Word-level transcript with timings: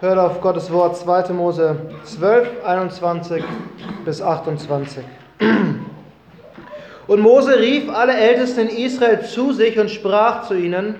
Hört 0.00 0.18
auf 0.18 0.40
Gottes 0.40 0.72
Wort 0.72 0.96
2. 0.96 1.32
Mose 1.32 1.76
12, 2.02 2.64
21 2.64 3.44
bis 4.04 4.20
28. 4.20 5.04
Und 7.06 7.20
Mose 7.20 7.60
rief 7.60 7.88
alle 7.88 8.14
Ältesten 8.14 8.68
in 8.68 8.84
Israel 8.86 9.24
zu 9.24 9.52
sich 9.52 9.78
und 9.78 9.88
sprach 9.88 10.48
zu 10.48 10.54
ihnen, 10.54 10.96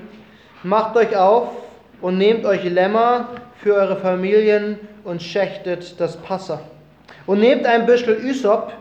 macht 0.63 0.97
euch 0.97 1.17
auf 1.17 1.49
und 2.01 2.19
nehmt 2.19 2.47
euch 2.47 2.63
Lämmer 2.63 3.31
für 3.57 3.75
eure 3.75 3.97
Familien 3.97 4.79
und 5.03 5.21
schächtet 5.21 6.01
das 6.01 6.17
Passa. 6.17 6.61
Und 7.27 7.41
nehmt 7.41 7.67
ein 7.67 7.87
Büschel 7.87 8.25
Ysop 8.25 8.73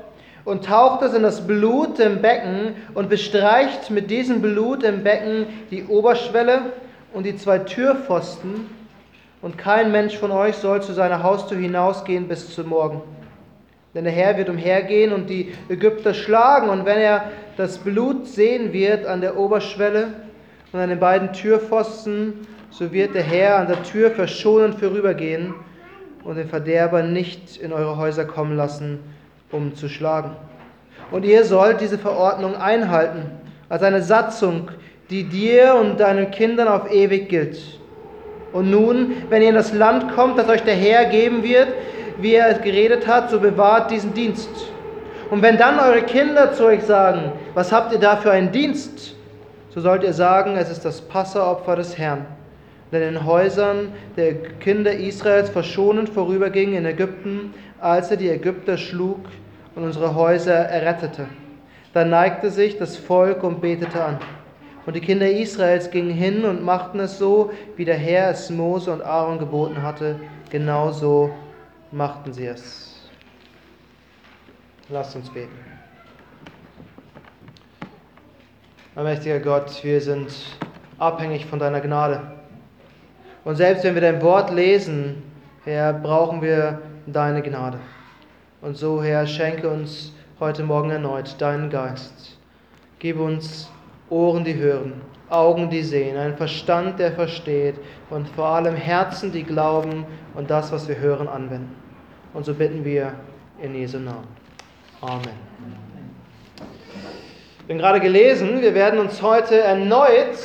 und 0.46 0.64
taucht 0.64 1.02
es 1.02 1.16
in 1.16 1.24
das 1.24 1.46
Blut 1.48 1.98
im 2.00 2.22
Becken 2.22 2.76
und 2.94 3.10
bestreicht 3.10 3.90
mit 3.90 4.12
diesem 4.12 4.44
Blut 4.44 4.84
im 4.84 5.04
Becken 5.04 5.48
die 5.72 5.86
Oberschwelle 5.86 6.74
und 7.14 7.26
die 7.26 7.36
zwei 7.36 7.58
Türpfosten. 7.58 8.83
Und 9.44 9.58
kein 9.58 9.92
Mensch 9.92 10.18
von 10.18 10.32
euch 10.32 10.56
soll 10.56 10.82
zu 10.82 10.94
seiner 10.94 11.22
Haustür 11.22 11.58
hinausgehen 11.58 12.30
bis 12.30 12.56
zum 12.56 12.70
Morgen. 12.70 13.02
Denn 13.94 14.06
der 14.06 14.14
Herr 14.14 14.38
wird 14.38 14.48
umhergehen 14.48 15.12
und 15.12 15.30
die 15.30 15.54
Ägypter 15.68 16.14
schlagen. 16.14 16.70
Und 16.70 16.86
wenn 16.86 16.98
er 16.98 17.26
das 17.58 17.78
Blut 17.78 18.26
sehen 18.26 18.72
wird 18.72 19.06
an 19.06 19.20
der 19.20 19.38
Oberschwelle 19.38 20.14
und 20.72 20.80
an 20.80 20.88
den 20.88 21.00
beiden 21.00 21.34
Türpfosten, 21.34 22.48
so 22.70 22.94
wird 22.94 23.16
der 23.16 23.24
Herr 23.24 23.58
an 23.58 23.68
der 23.68 23.84
Tür 23.84 24.12
verschonend 24.12 24.80
vorübergehen 24.80 25.54
und 26.24 26.38
den 26.38 26.48
Verderber 26.48 27.04
nicht 27.04 27.58
in 27.58 27.74
eure 27.74 27.98
Häuser 27.98 28.24
kommen 28.24 28.56
lassen, 28.56 29.00
um 29.52 29.76
zu 29.76 29.90
schlagen. 29.90 30.38
Und 31.12 31.26
ihr 31.26 31.44
sollt 31.44 31.82
diese 31.82 31.98
Verordnung 31.98 32.56
einhalten, 32.56 33.26
als 33.68 33.84
eine 33.84 34.04
Satzung, 34.04 34.72
die 35.10 35.26
dir 35.26 35.76
und 35.76 36.00
deinen 36.00 36.32
Kindern 36.32 36.70
auf 36.70 36.90
ewig 36.90 37.28
gilt. 37.28 37.83
Und 38.54 38.70
nun, 38.70 39.24
wenn 39.30 39.42
ihr 39.42 39.50
in 39.50 39.56
das 39.56 39.74
Land 39.74 40.14
kommt, 40.16 40.38
das 40.38 40.48
euch 40.48 40.64
der 40.64 40.76
Herr 40.76 41.06
geben 41.06 41.44
wird, 41.44 41.68
wie 42.20 42.36
er 42.36 42.50
es 42.50 42.62
geredet 42.62 43.08
hat, 43.08 43.30
so 43.30 43.40
bewahrt 43.40 43.92
diesen 43.92 44.14
Dienst. 44.14 44.50
Und 45.32 45.42
wenn 45.42 45.58
dann 45.58 45.80
eure 45.80 46.04
Kinder 46.04 46.54
zu 46.54 46.66
euch 46.66 46.84
sagen, 46.84 47.32
was 47.56 47.72
habt 47.72 47.92
ihr 47.92 48.00
da 48.00 48.18
für 48.18 48.32
einen 48.32 48.52
Dienst? 48.52 49.16
So 49.70 49.82
sollt 49.82 50.04
ihr 50.04 50.14
sagen, 50.14 50.56
es 50.56 50.70
ist 50.70 50.86
das 50.86 51.02
Passeropfer 51.02 51.76
des 51.76 51.98
Herrn. 51.98 52.28
Denn 52.92 53.02
in 53.02 53.26
Häusern 53.26 53.92
der 54.16 54.36
Kinder 54.36 54.94
Israels 54.94 55.50
verschonend 55.50 56.10
vorüberging 56.10 56.76
in 56.76 56.86
Ägypten, 56.86 57.56
als 57.82 58.12
er 58.12 58.18
die 58.18 58.30
Ägypter 58.30 58.78
schlug 58.78 59.18
und 59.74 59.84
unsere 59.84 60.14
Häuser 60.14 60.54
errettete. 60.54 61.26
Da 61.94 62.06
neigte 62.06 62.52
sich 62.52 62.78
das 62.78 62.96
Volk 62.96 63.44
und 63.44 63.62
betete 63.62 64.04
an. 64.04 64.20
Und 64.86 64.96
die 64.96 65.02
Kinder 65.02 65.30
Israels 65.30 65.90
gingen 65.92 66.12
hin 66.12 66.44
und 66.44 66.64
machten 66.64 67.00
es 67.00 67.18
so, 67.18 67.52
wie 67.78 67.86
der 67.86 67.96
Herr 67.96 68.32
es 68.32 68.50
Mose 68.50 68.92
und 68.92 69.02
Aaron 69.02 69.40
geboten 69.40 69.82
hatte. 69.82 70.20
Genauso 70.50 71.32
machten 71.92 72.34
sie 72.34 72.48
es. 72.48 73.10
Lasst 74.90 75.16
uns 75.16 75.30
beten. 75.30 75.58
Allmächtiger 78.96 79.40
Gott, 79.40 79.84
wir 79.84 80.02
sind 80.02 80.32
abhängig 81.00 81.46
von 81.46 81.60
deiner 81.60 81.82
Gnade. 81.82 82.22
Und 83.44 83.56
selbst 83.56 83.84
wenn 83.84 83.96
wir 83.96 84.02
dein 84.02 84.22
Wort 84.22 84.52
lesen, 84.52 85.24
Herr, 85.64 85.94
brauchen 85.94 86.42
wir 86.42 86.82
deine 87.08 87.42
Gnade. 87.42 87.80
Und 88.62 88.78
so, 88.78 89.02
Herr, 89.02 89.26
schenke 89.26 89.70
uns 89.70 90.14
heute 90.40 90.64
Morgen 90.64 90.90
erneut 90.90 91.36
deinen 91.40 91.70
Geist. 91.70 92.38
Gib 93.00 93.20
uns 93.20 93.70
Ohren, 94.14 94.44
die 94.44 94.56
hören, 94.56 95.02
Augen, 95.30 95.70
die 95.70 95.82
sehen, 95.82 96.16
einen 96.18 96.38
Verstand, 96.38 97.00
der 97.00 97.12
versteht 97.12 97.76
und 98.12 98.30
vor 98.30 98.46
allem 98.46 98.76
Herzen, 98.76 99.32
die 99.32 99.44
glauben 99.44 100.06
und 100.36 100.50
das, 100.52 100.72
was 100.72 100.88
wir 100.88 100.98
hören, 101.00 101.28
anwenden. 101.28 101.76
Und 102.34 102.46
so 102.46 102.54
bitten 102.54 102.86
wir 102.86 103.14
in 103.62 103.74
Jesu 103.74 103.98
Namen. 103.98 104.28
Amen. 105.02 105.54
Ich 107.60 107.66
bin 107.66 107.78
gerade 107.78 108.00
gelesen, 108.00 108.62
wir 108.62 108.76
werden 108.76 109.00
uns 109.00 109.22
heute 109.22 109.60
erneut 109.60 110.38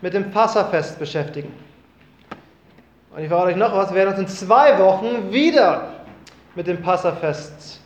mit 0.00 0.14
dem 0.14 0.30
Passafest 0.30 0.98
beschäftigen. 0.98 1.52
Und 3.14 3.22
ich 3.22 3.28
verrate 3.28 3.48
euch 3.48 3.56
noch 3.56 3.74
was, 3.74 3.90
wir 3.90 3.96
werden 3.96 4.10
uns 4.10 4.20
in 4.20 4.28
zwei 4.28 4.78
Wochen 4.78 5.32
wieder 5.32 5.94
mit 6.54 6.66
dem 6.66 6.80
Passafest 6.82 7.80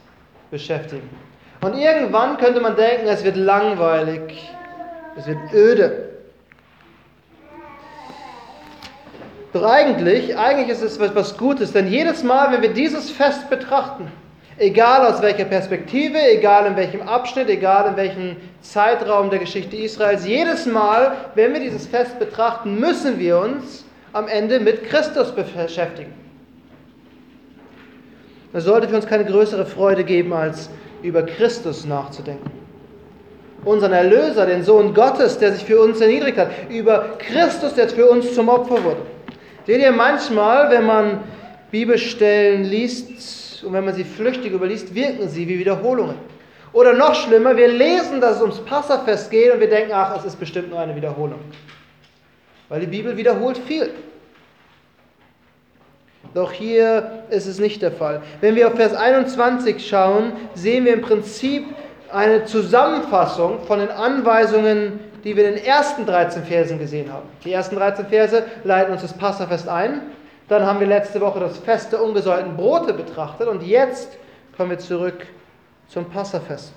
beschäftigen. 0.51 1.09
Und 1.61 1.79
irgendwann 1.79 2.37
könnte 2.37 2.61
man 2.61 2.75
denken, 2.75 3.07
es 3.07 3.23
wird 3.23 3.37
langweilig, 3.37 4.51
es 5.17 5.27
wird 5.27 5.39
öde. 5.53 6.11
Doch 9.53 9.65
eigentlich, 9.65 10.37
eigentlich 10.37 10.69
ist 10.69 10.83
es 10.83 10.99
etwas 10.99 11.37
Gutes, 11.37 11.73
denn 11.73 11.89
jedes 11.89 12.23
Mal, 12.23 12.53
wenn 12.53 12.63
wir 12.63 12.73
dieses 12.73 13.11
Fest 13.11 13.51
betrachten, 13.51 14.11
egal 14.59 15.13
aus 15.13 15.21
welcher 15.23 15.45
Perspektive, 15.45 16.19
egal 16.19 16.67
in 16.67 16.77
welchem 16.77 17.03
Abschnitt, 17.03 17.49
egal 17.49 17.89
in 17.89 17.97
welchem 17.97 18.37
Zeitraum 18.61 19.29
der 19.31 19.41
Geschichte 19.41 19.77
Israels, 19.77 20.25
jedes 20.25 20.67
Mal, 20.67 21.17
wenn 21.35 21.53
wir 21.53 21.61
dieses 21.61 21.87
Fest 21.87 22.19
betrachten, 22.21 22.79
müssen 22.79 23.19
wir 23.19 23.39
uns 23.39 23.85
am 24.13 24.29
Ende 24.29 24.61
mit 24.61 24.85
Christus 24.85 25.33
beschäftigen. 25.33 26.13
Es 28.53 28.65
sollte 28.65 28.89
für 28.89 28.97
uns 28.97 29.07
keine 29.07 29.25
größere 29.25 29.67
Freude 29.67 30.05
geben, 30.05 30.33
als 30.33 30.71
über 31.03 31.23
Christus 31.23 31.85
nachzudenken. 31.85 32.60
Unseren 33.65 33.93
Erlöser, 33.93 34.47
den 34.47 34.63
Sohn 34.65 34.95
Gottes, 34.95 35.39
der 35.39 35.53
sich 35.53 35.65
für 35.65 35.81
uns 35.81 36.01
erniedrigt 36.01 36.39
hat, 36.39 36.51
über 36.71 37.19
Christus, 37.19 37.75
der 37.75 37.89
für 37.89 38.09
uns 38.09 38.35
zum 38.35 38.49
Opfer 38.49 38.83
wurde. 38.83 39.03
Seht 39.67 39.81
ihr, 39.81 39.93
manchmal, 39.93 40.71
wenn 40.71 40.87
man 40.87 41.21
Bibelstellen 41.71 42.65
liest 42.65 43.63
und 43.63 43.73
wenn 43.73 43.85
man 43.85 43.95
sie 43.95 44.05
flüchtig 44.05 44.53
überliest, 44.53 44.95
wirken 44.95 45.29
sie 45.29 45.47
wie 45.47 45.59
Wiederholungen. 45.59 46.17
Oder 46.73 46.95
noch 46.95 47.15
schlimmer, 47.15 47.57
wir 47.57 47.69
lesen, 47.69 48.21
dass 48.21 48.37
es 48.37 48.43
ums 48.43 48.61
Passafest 48.61 49.31
geht 49.31 49.53
und 49.53 49.61
wir 49.61 49.69
denken, 49.69 49.93
ach, 49.93 50.17
es 50.17 50.25
ist 50.25 50.39
bestimmt 50.39 50.71
nur 50.71 50.79
eine 50.79 50.95
Wiederholung. 50.95 51.41
Weil 52.69 52.81
die 52.81 52.87
Bibel 52.87 53.17
wiederholt 53.17 53.59
viel. 53.59 53.91
Doch 56.33 56.53
hier 56.53 57.25
ist 57.31 57.47
es 57.47 57.59
nicht 57.59 57.83
der 57.83 57.91
Fall. 57.91 58.23
Wenn 58.41 58.55
wir 58.55 58.69
auf 58.69 58.77
Vers 58.77 58.95
21 58.95 59.85
schauen, 59.87 60.33
sehen 60.55 60.85
wir 60.85 60.95
im 60.95 61.01
Prinzip 61.01 61.65
eine 62.13 62.45
Zusammenfassung 62.45 63.61
von 63.65 63.79
den 63.79 63.91
Anweisungen, 63.91 65.01
die 65.25 65.37
wir 65.37 65.49
in 65.49 65.57
den 65.57 65.65
ersten 65.65 66.07
13 66.07 66.45
Versen 66.45 66.79
gesehen 66.79 67.13
haben. 67.13 67.29
Die 67.45 67.53
ersten 67.53 67.77
13 67.77 68.07
Verse 68.07 68.45
leiten 68.65 68.93
uns 68.93 69.03
das 69.03 69.13
Passafest 69.13 69.69
ein. 69.69 70.03
Dann 70.49 70.67
haben 70.67 70.81
wir 70.81 70.87
letzte 70.87 71.21
Woche 71.21 71.41
das 71.41 71.59
Fest 71.59 71.93
der 71.93 72.03
ungesäuerten 72.03 72.57
Brote 72.57 72.93
betrachtet 72.93 73.47
und 73.49 73.63
jetzt 73.63 74.17
kommen 74.57 74.71
wir 74.71 74.79
zurück 74.79 75.27
zum 75.89 76.07
Passafest. 76.07 76.73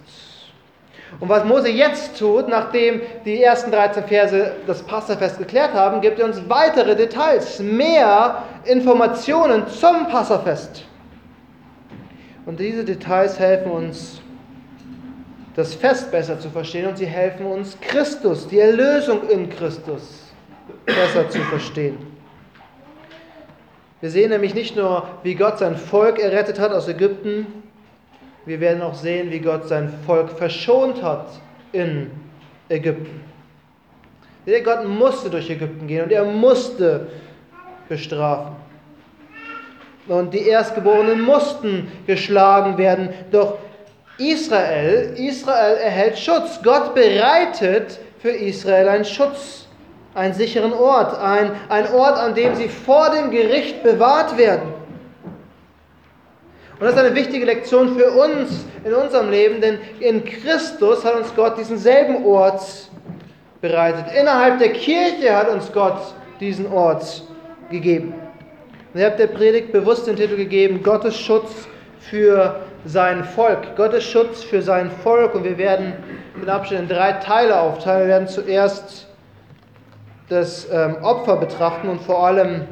Und 1.19 1.29
was 1.29 1.45
Mose 1.45 1.69
jetzt 1.69 2.17
tut, 2.17 2.47
nachdem 2.47 3.01
die 3.25 3.41
ersten 3.41 3.72
13 3.72 4.03
Verse 4.05 4.51
das 4.66 4.81
Passafest 4.83 5.38
geklärt 5.38 5.73
haben, 5.73 6.01
gibt 6.01 6.19
er 6.19 6.25
uns 6.25 6.41
weitere 6.49 6.95
Details, 6.95 7.59
mehr 7.59 8.43
Informationen 8.66 9.67
zum 9.67 10.07
Passafest. 10.07 10.85
Und 12.45 12.59
diese 12.59 12.83
Details 12.83 13.39
helfen 13.39 13.72
uns, 13.72 14.22
das 15.56 15.75
Fest 15.75 16.12
besser 16.12 16.40
zu 16.40 16.50
verstehen 16.50 16.88
und 16.88 16.97
sie 16.97 17.06
helfen 17.06 17.46
uns, 17.46 17.78
Christus, 17.80 18.47
die 18.47 18.59
Erlösung 18.59 19.30
in 19.30 19.50
Christus 19.50 20.31
besser 20.86 21.30
zu 21.30 21.40
verstehen. 21.41 21.97
Wir 24.02 24.09
sehen 24.09 24.31
nämlich 24.31 24.53
nicht 24.53 24.75
nur, 24.75 25.08
wie 25.24 25.36
Gott 25.36 25.59
sein 25.59 25.78
Volk 25.78 26.19
errettet 26.19 26.59
hat 26.59 26.72
aus 26.72 26.88
Ägypten, 26.88 27.47
wir 28.46 28.59
werden 28.59 28.81
auch 28.81 28.96
sehen, 28.96 29.31
wie 29.31 29.40
Gott 29.40 29.68
sein 29.68 29.94
Volk 30.06 30.30
verschont 30.30 31.02
hat 31.02 31.28
in 31.72 32.12
Ägypten. 32.68 33.22
Gott 34.64 34.85
musste 34.85 35.30
durch 35.30 35.50
Ägypten 35.50 35.88
gehen 35.88 36.03
und 36.03 36.12
er 36.12 36.25
musste 36.25 37.08
bestrafen. 37.88 38.56
Und 40.08 40.34
die 40.34 40.46
Erstgeborenen 40.46 41.22
mussten 41.22 41.90
geschlagen 42.06 42.78
werden. 42.78 43.09
Doch 43.32 43.59
Israel, 44.17 45.13
Israel 45.17 45.77
erhält 45.77 46.19
Schutz. 46.19 46.59
Gott 46.63 46.93
bereitet 46.93 47.99
für 48.19 48.29
Israel 48.29 48.87
einen 48.87 49.05
Schutz, 49.05 49.67
einen 50.13 50.33
sicheren 50.33 50.73
Ort, 50.73 51.19
ein, 51.19 51.51
ein 51.69 51.91
Ort, 51.93 52.17
an 52.17 52.35
dem 52.35 52.55
sie 52.55 52.69
vor 52.69 53.09
dem 53.09 53.31
Gericht 53.31 53.83
bewahrt 53.83 54.37
werden. 54.37 54.73
Und 56.79 56.87
das 56.87 56.95
ist 56.95 56.99
eine 56.99 57.15
wichtige 57.15 57.45
Lektion 57.45 57.97
für 57.97 58.11
uns 58.11 58.65
in 58.83 58.93
unserem 58.93 59.31
Leben, 59.31 59.61
denn 59.61 59.79
in 59.99 60.23
Christus 60.25 61.03
hat 61.05 61.15
uns 61.15 61.33
Gott 61.35 61.57
diesen 61.57 61.77
selben 61.77 62.25
Ort 62.25 62.61
bereitet. 63.61 64.05
Innerhalb 64.19 64.59
der 64.59 64.73
Kirche 64.73 65.35
hat 65.35 65.49
uns 65.49 65.71
Gott 65.71 66.13
diesen 66.39 66.71
Ort 66.71 67.23
gegeben. 67.71 68.13
Und 68.93 68.99
ich 68.99 69.05
habe 69.05 69.17
der 69.17 69.27
Predigt 69.27 69.71
bewusst 69.71 70.05
den 70.05 70.15
Titel 70.15 70.35
gegeben, 70.35 70.83
Gottes 70.83 71.17
Schutz 71.17 71.67
für 71.99 72.59
sein 72.85 73.24
Volk. 73.24 73.76
Gottes 73.76 74.03
Schutz 74.03 74.44
für 74.44 74.62
sein 74.62 74.91
Volk. 74.91 75.35
Und 75.35 75.44
wir 75.44 75.58
werden 75.58 75.94
den 76.40 76.50
Abschnitt 76.50 76.82
in 76.82 76.88
drei 76.88 77.14
Teile 77.14 77.59
aufteilen. 77.59 78.02
Wir 78.02 78.08
werden 78.08 78.28
zuerst 78.28 79.08
das 80.30 80.68
ähm, 80.72 80.97
Opfer 81.02 81.38
betrachten 81.38 81.90
und 81.90 82.02
vor 82.02 82.26
allem 82.26 82.68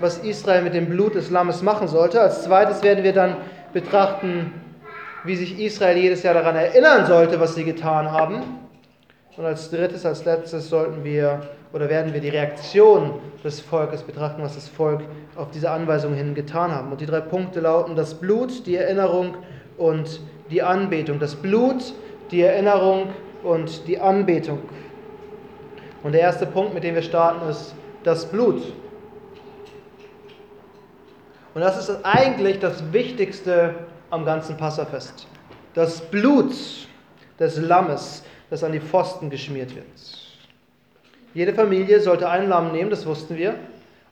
was 0.00 0.18
Israel 0.18 0.62
mit 0.62 0.74
dem 0.74 0.88
Blut 0.88 1.14
des 1.14 1.30
Lammes 1.30 1.62
machen 1.62 1.88
sollte. 1.88 2.20
Als 2.20 2.42
zweites 2.42 2.82
werden 2.82 3.04
wir 3.04 3.12
dann 3.12 3.36
betrachten, 3.72 4.52
wie 5.24 5.36
sich 5.36 5.58
Israel 5.58 5.96
jedes 5.96 6.22
Jahr 6.22 6.34
daran 6.34 6.56
erinnern 6.56 7.06
sollte, 7.06 7.40
was 7.40 7.54
sie 7.54 7.64
getan 7.64 8.10
haben. 8.10 8.42
Und 9.36 9.44
als 9.44 9.70
drittes, 9.70 10.04
als 10.06 10.24
letztes 10.24 10.68
sollten 10.68 11.02
wir 11.04 11.40
oder 11.74 11.88
werden 11.88 12.14
wir 12.14 12.20
die 12.20 12.28
Reaktion 12.28 13.14
des 13.42 13.60
Volkes 13.60 14.02
betrachten, 14.02 14.40
was 14.42 14.54
das 14.54 14.68
Volk 14.68 15.02
auf 15.34 15.50
diese 15.50 15.72
Anweisung 15.72 16.14
hin 16.14 16.32
getan 16.32 16.70
haben. 16.70 16.92
Und 16.92 17.00
die 17.00 17.06
drei 17.06 17.20
Punkte 17.20 17.58
lauten 17.58 17.96
das 17.96 18.14
Blut, 18.14 18.64
die 18.64 18.76
Erinnerung 18.76 19.36
und 19.76 20.20
die 20.52 20.62
Anbetung. 20.62 21.18
Das 21.18 21.34
Blut, 21.34 21.92
die 22.30 22.42
Erinnerung 22.42 23.08
und 23.42 23.88
die 23.88 23.98
Anbetung. 23.98 24.60
Und 26.04 26.12
der 26.12 26.20
erste 26.20 26.46
Punkt, 26.46 26.74
mit 26.74 26.84
dem 26.84 26.94
wir 26.94 27.02
starten, 27.02 27.48
ist 27.48 27.74
das 28.04 28.24
Blut. 28.26 28.62
Und 31.54 31.60
das 31.60 31.76
ist 31.76 32.04
eigentlich 32.04 32.60
das 32.60 32.92
Wichtigste 32.92 33.74
am 34.10 34.24
ganzen 34.24 34.56
Passafest. 34.56 35.26
Das 35.74 36.00
Blut 36.00 36.54
des 37.40 37.58
Lammes, 37.58 38.22
das 38.48 38.62
an 38.62 38.70
die 38.70 38.80
Pfosten 38.80 39.28
geschmiert 39.28 39.74
wird. 39.74 40.23
Jede 41.34 41.52
Familie 41.52 42.00
sollte 42.00 42.28
ein 42.28 42.48
Lamm 42.48 42.72
nehmen, 42.72 42.90
das 42.90 43.06
wussten 43.06 43.36
wir. 43.36 43.54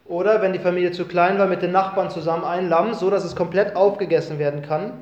Oder 0.06 0.42
wenn 0.42 0.52
die 0.52 0.58
Familie 0.58 0.90
zu 0.90 1.04
klein 1.04 1.38
war, 1.38 1.46
mit 1.46 1.62
den 1.62 1.70
Nachbarn 1.70 2.10
zusammen 2.10 2.44
ein 2.44 2.68
Lamm, 2.68 2.94
so 2.94 3.08
dass 3.08 3.24
es 3.24 3.36
komplett 3.36 3.76
aufgegessen 3.76 4.40
werden 4.40 4.62
kann. 4.62 4.92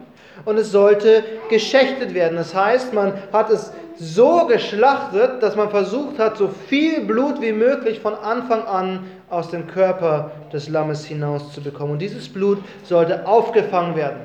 Und 0.44 0.58
es 0.58 0.70
sollte 0.70 1.24
geschächtet 1.48 2.14
werden. 2.14 2.36
Das 2.36 2.54
heißt, 2.54 2.92
man 2.92 3.14
hat 3.32 3.50
es 3.50 3.72
so 3.96 4.46
geschlachtet, 4.46 5.42
dass 5.42 5.56
man 5.56 5.70
versucht 5.70 6.18
hat, 6.18 6.36
so 6.36 6.48
viel 6.48 7.04
Blut 7.06 7.40
wie 7.40 7.52
möglich 7.52 8.00
von 8.00 8.14
Anfang 8.14 8.64
an 8.64 9.04
aus 9.30 9.50
dem 9.50 9.66
Körper 9.66 10.30
des 10.52 10.68
Lammes 10.68 11.04
hinauszubekommen. 11.04 11.92
Und 11.92 11.98
dieses 12.00 12.28
Blut 12.28 12.58
sollte 12.84 13.26
aufgefangen 13.26 13.96
werden. 13.96 14.20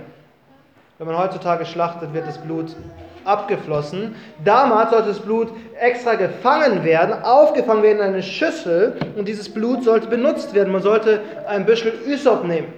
Wenn 0.98 1.08
man 1.08 1.18
heutzutage 1.18 1.66
schlachtet, 1.66 2.14
wird 2.14 2.28
das 2.28 2.38
Blut 2.38 2.76
abgeflossen. 3.26 4.16
Damals 4.44 4.92
sollte 4.92 5.10
das 5.10 5.20
Blut 5.20 5.50
extra 5.80 6.16
gefangen 6.16 6.84
werden, 6.84 7.24
aufgefangen 7.24 7.84
werden 7.84 8.00
in 8.00 8.06
eine 8.06 8.24
Schüssel 8.24 8.96
und 9.16 9.28
dieses 9.28 9.50
Blut 9.50 9.84
sollte 9.84 10.08
benutzt 10.08 10.54
werden. 10.54 10.72
Man 10.72 10.82
sollte 10.82 11.22
ein 11.48 11.66
Büschel 11.66 11.94
Ysop 12.08 12.46
nehmen. 12.46 12.74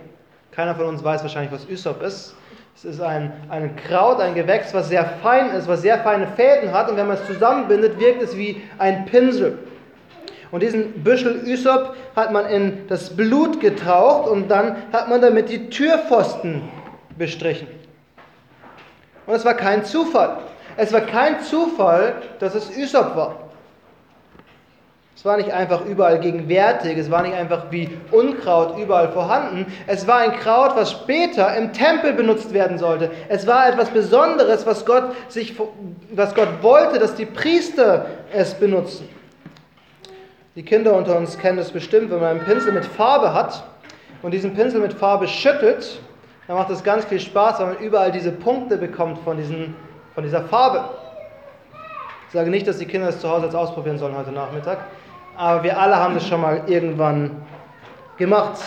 Keiner 0.51 0.75
von 0.75 0.85
uns 0.87 1.03
weiß 1.03 1.21
wahrscheinlich, 1.21 1.51
was 1.51 1.69
Ysop 1.69 2.01
ist. 2.01 2.35
Es 2.75 2.85
ist 2.85 3.01
ein, 3.01 3.33
ein 3.49 3.75
Kraut, 3.75 4.19
ein 4.19 4.35
Gewächs, 4.35 4.73
was 4.73 4.89
sehr 4.89 5.03
fein 5.23 5.49
ist, 5.51 5.67
was 5.67 5.81
sehr 5.81 5.97
feine 5.99 6.27
Fäden 6.35 6.71
hat 6.71 6.89
und 6.89 6.97
wenn 6.97 7.07
man 7.07 7.17
es 7.17 7.25
zusammenbindet, 7.25 7.99
wirkt 7.99 8.21
es 8.21 8.37
wie 8.37 8.61
ein 8.77 9.05
Pinsel. 9.05 9.57
Und 10.51 10.63
diesen 10.63 11.03
Büschel 11.03 11.41
Ysop 11.45 11.95
hat 12.15 12.31
man 12.31 12.45
in 12.45 12.87
das 12.87 13.15
Blut 13.15 13.59
getaucht 13.59 14.29
und 14.29 14.49
dann 14.49 14.77
hat 14.93 15.09
man 15.09 15.21
damit 15.21 15.49
die 15.49 15.69
Türpfosten 15.69 16.61
bestrichen. 17.17 17.67
Und 19.27 19.35
es 19.35 19.45
war 19.45 19.53
kein 19.53 19.85
Zufall. 19.85 20.37
Es 20.77 20.91
war 20.93 21.01
kein 21.01 21.41
Zufall, 21.41 22.15
dass 22.39 22.55
es 22.55 22.75
Ysop 22.75 23.15
war. 23.15 23.35
Es 25.17 25.25
war 25.25 25.37
nicht 25.37 25.51
einfach 25.51 25.83
überall 25.83 26.19
gegenwärtig, 26.19 26.95
es 26.95 27.09
war 27.09 27.23
nicht 27.23 27.33
einfach 27.33 27.71
wie 27.71 27.89
Unkraut 28.11 28.77
überall 28.77 29.11
vorhanden. 29.11 29.65
Es 29.87 30.05
war 30.05 30.19
ein 30.19 30.33
Kraut, 30.33 30.75
was 30.75 30.91
später 30.91 31.55
im 31.57 31.73
Tempel 31.73 32.13
benutzt 32.13 32.53
werden 32.53 32.77
sollte. 32.77 33.09
Es 33.27 33.47
war 33.47 33.67
etwas 33.67 33.89
Besonderes, 33.89 34.67
was 34.67 34.85
Gott, 34.85 35.15
sich, 35.27 35.55
was 36.11 36.35
Gott 36.35 36.61
wollte, 36.61 36.99
dass 36.99 37.15
die 37.15 37.25
Priester 37.25 38.05
es 38.31 38.53
benutzen. 38.53 39.09
Die 40.55 40.63
Kinder 40.63 40.93
unter 40.93 41.17
uns 41.17 41.37
kennen 41.39 41.57
das 41.57 41.71
bestimmt, 41.71 42.11
wenn 42.11 42.19
man 42.19 42.37
einen 42.37 42.45
Pinsel 42.45 42.71
mit 42.71 42.85
Farbe 42.85 43.33
hat 43.33 43.63
und 44.21 44.31
diesen 44.31 44.53
Pinsel 44.53 44.81
mit 44.81 44.93
Farbe 44.93 45.27
schüttelt, 45.27 45.99
dann 46.47 46.55
macht 46.55 46.69
es 46.69 46.83
ganz 46.83 47.05
viel 47.05 47.19
Spaß, 47.19 47.59
weil 47.59 47.67
man 47.67 47.77
überall 47.77 48.11
diese 48.11 48.31
Punkte 48.31 48.77
bekommt 48.77 49.19
von, 49.19 49.37
diesen, 49.37 49.75
von 50.15 50.23
dieser 50.23 50.43
Farbe. 50.43 50.89
Ich 52.27 52.33
sage 52.33 52.49
nicht, 52.49 52.67
dass 52.67 52.77
die 52.77 52.85
Kinder 52.85 53.09
es 53.09 53.19
zu 53.19 53.29
Hause 53.29 53.45
jetzt 53.45 53.55
ausprobieren 53.55 53.97
sollen 53.97 54.15
heute 54.17 54.31
Nachmittag, 54.31 54.79
aber 55.35 55.63
wir 55.63 55.79
alle 55.79 55.97
haben 55.97 56.13
das 56.13 56.27
schon 56.27 56.41
mal 56.41 56.63
irgendwann 56.67 57.31
gemacht. 58.17 58.59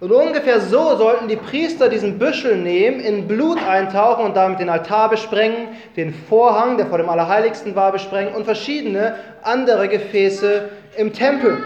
Und 0.00 0.12
ungefähr 0.12 0.60
so 0.60 0.96
sollten 0.96 1.28
die 1.28 1.36
Priester 1.36 1.90
diesen 1.90 2.18
Büschel 2.18 2.56
nehmen, 2.56 3.00
in 3.00 3.28
Blut 3.28 3.58
eintauchen 3.68 4.24
und 4.24 4.34
damit 4.34 4.58
den 4.58 4.70
Altar 4.70 5.10
besprengen, 5.10 5.68
den 5.94 6.14
Vorhang, 6.14 6.78
der 6.78 6.86
vor 6.86 6.96
dem 6.96 7.10
Allerheiligsten 7.10 7.76
war, 7.76 7.92
besprengen 7.92 8.34
und 8.34 8.44
verschiedene 8.44 9.16
andere 9.42 9.88
Gefäße 9.88 10.70
im 10.96 11.12
Tempel. 11.12 11.58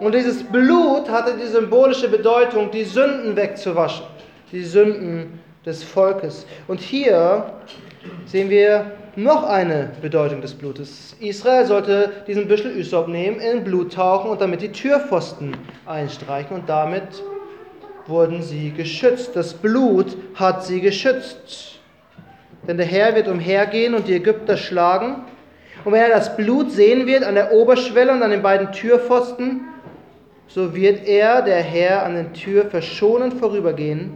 Und 0.00 0.14
dieses 0.14 0.44
Blut 0.44 1.10
hatte 1.10 1.34
die 1.36 1.46
symbolische 1.46 2.08
Bedeutung, 2.08 2.70
die 2.70 2.84
Sünden 2.84 3.34
wegzuwaschen, 3.34 4.06
die 4.52 4.62
Sünden 4.62 5.40
des 5.66 5.82
Volkes. 5.82 6.46
Und 6.68 6.80
hier 6.80 7.52
sehen 8.26 8.48
wir 8.48 8.92
noch 9.16 9.42
eine 9.42 9.90
Bedeutung 10.00 10.40
des 10.40 10.54
Blutes. 10.54 11.16
Israel 11.18 11.66
sollte 11.66 12.12
diesen 12.28 12.46
Büschel 12.46 12.78
Ysop 12.78 13.08
nehmen, 13.08 13.40
in 13.40 13.64
Blut 13.64 13.94
tauchen 13.94 14.30
und 14.30 14.40
damit 14.40 14.62
die 14.62 14.70
Türpfosten 14.70 15.56
einstreichen 15.86 16.56
und 16.56 16.68
damit 16.68 17.22
wurden 18.06 18.42
sie 18.42 18.70
geschützt. 18.70 19.34
Das 19.34 19.52
Blut 19.54 20.16
hat 20.36 20.64
sie 20.64 20.80
geschützt. 20.80 21.80
Denn 22.68 22.76
der 22.76 22.86
Herr 22.86 23.16
wird 23.16 23.26
umhergehen 23.26 23.94
und 23.94 24.06
die 24.06 24.14
Ägypter 24.14 24.56
schlagen. 24.56 25.24
Und 25.84 25.92
wenn 25.92 26.02
er 26.02 26.10
das 26.10 26.36
Blut 26.36 26.70
sehen 26.70 27.06
wird 27.06 27.24
an 27.24 27.34
der 27.34 27.52
Oberschwelle 27.52 28.12
und 28.12 28.22
an 28.22 28.30
den 28.30 28.42
beiden 28.42 28.72
Türpfosten, 28.72 29.62
so 30.48 30.74
wird 30.74 31.06
er, 31.06 31.42
der 31.42 31.62
Herr, 31.62 32.04
an 32.04 32.14
der 32.14 32.32
Tür 32.32 32.66
verschonend 32.66 33.34
vorübergehen 33.34 34.12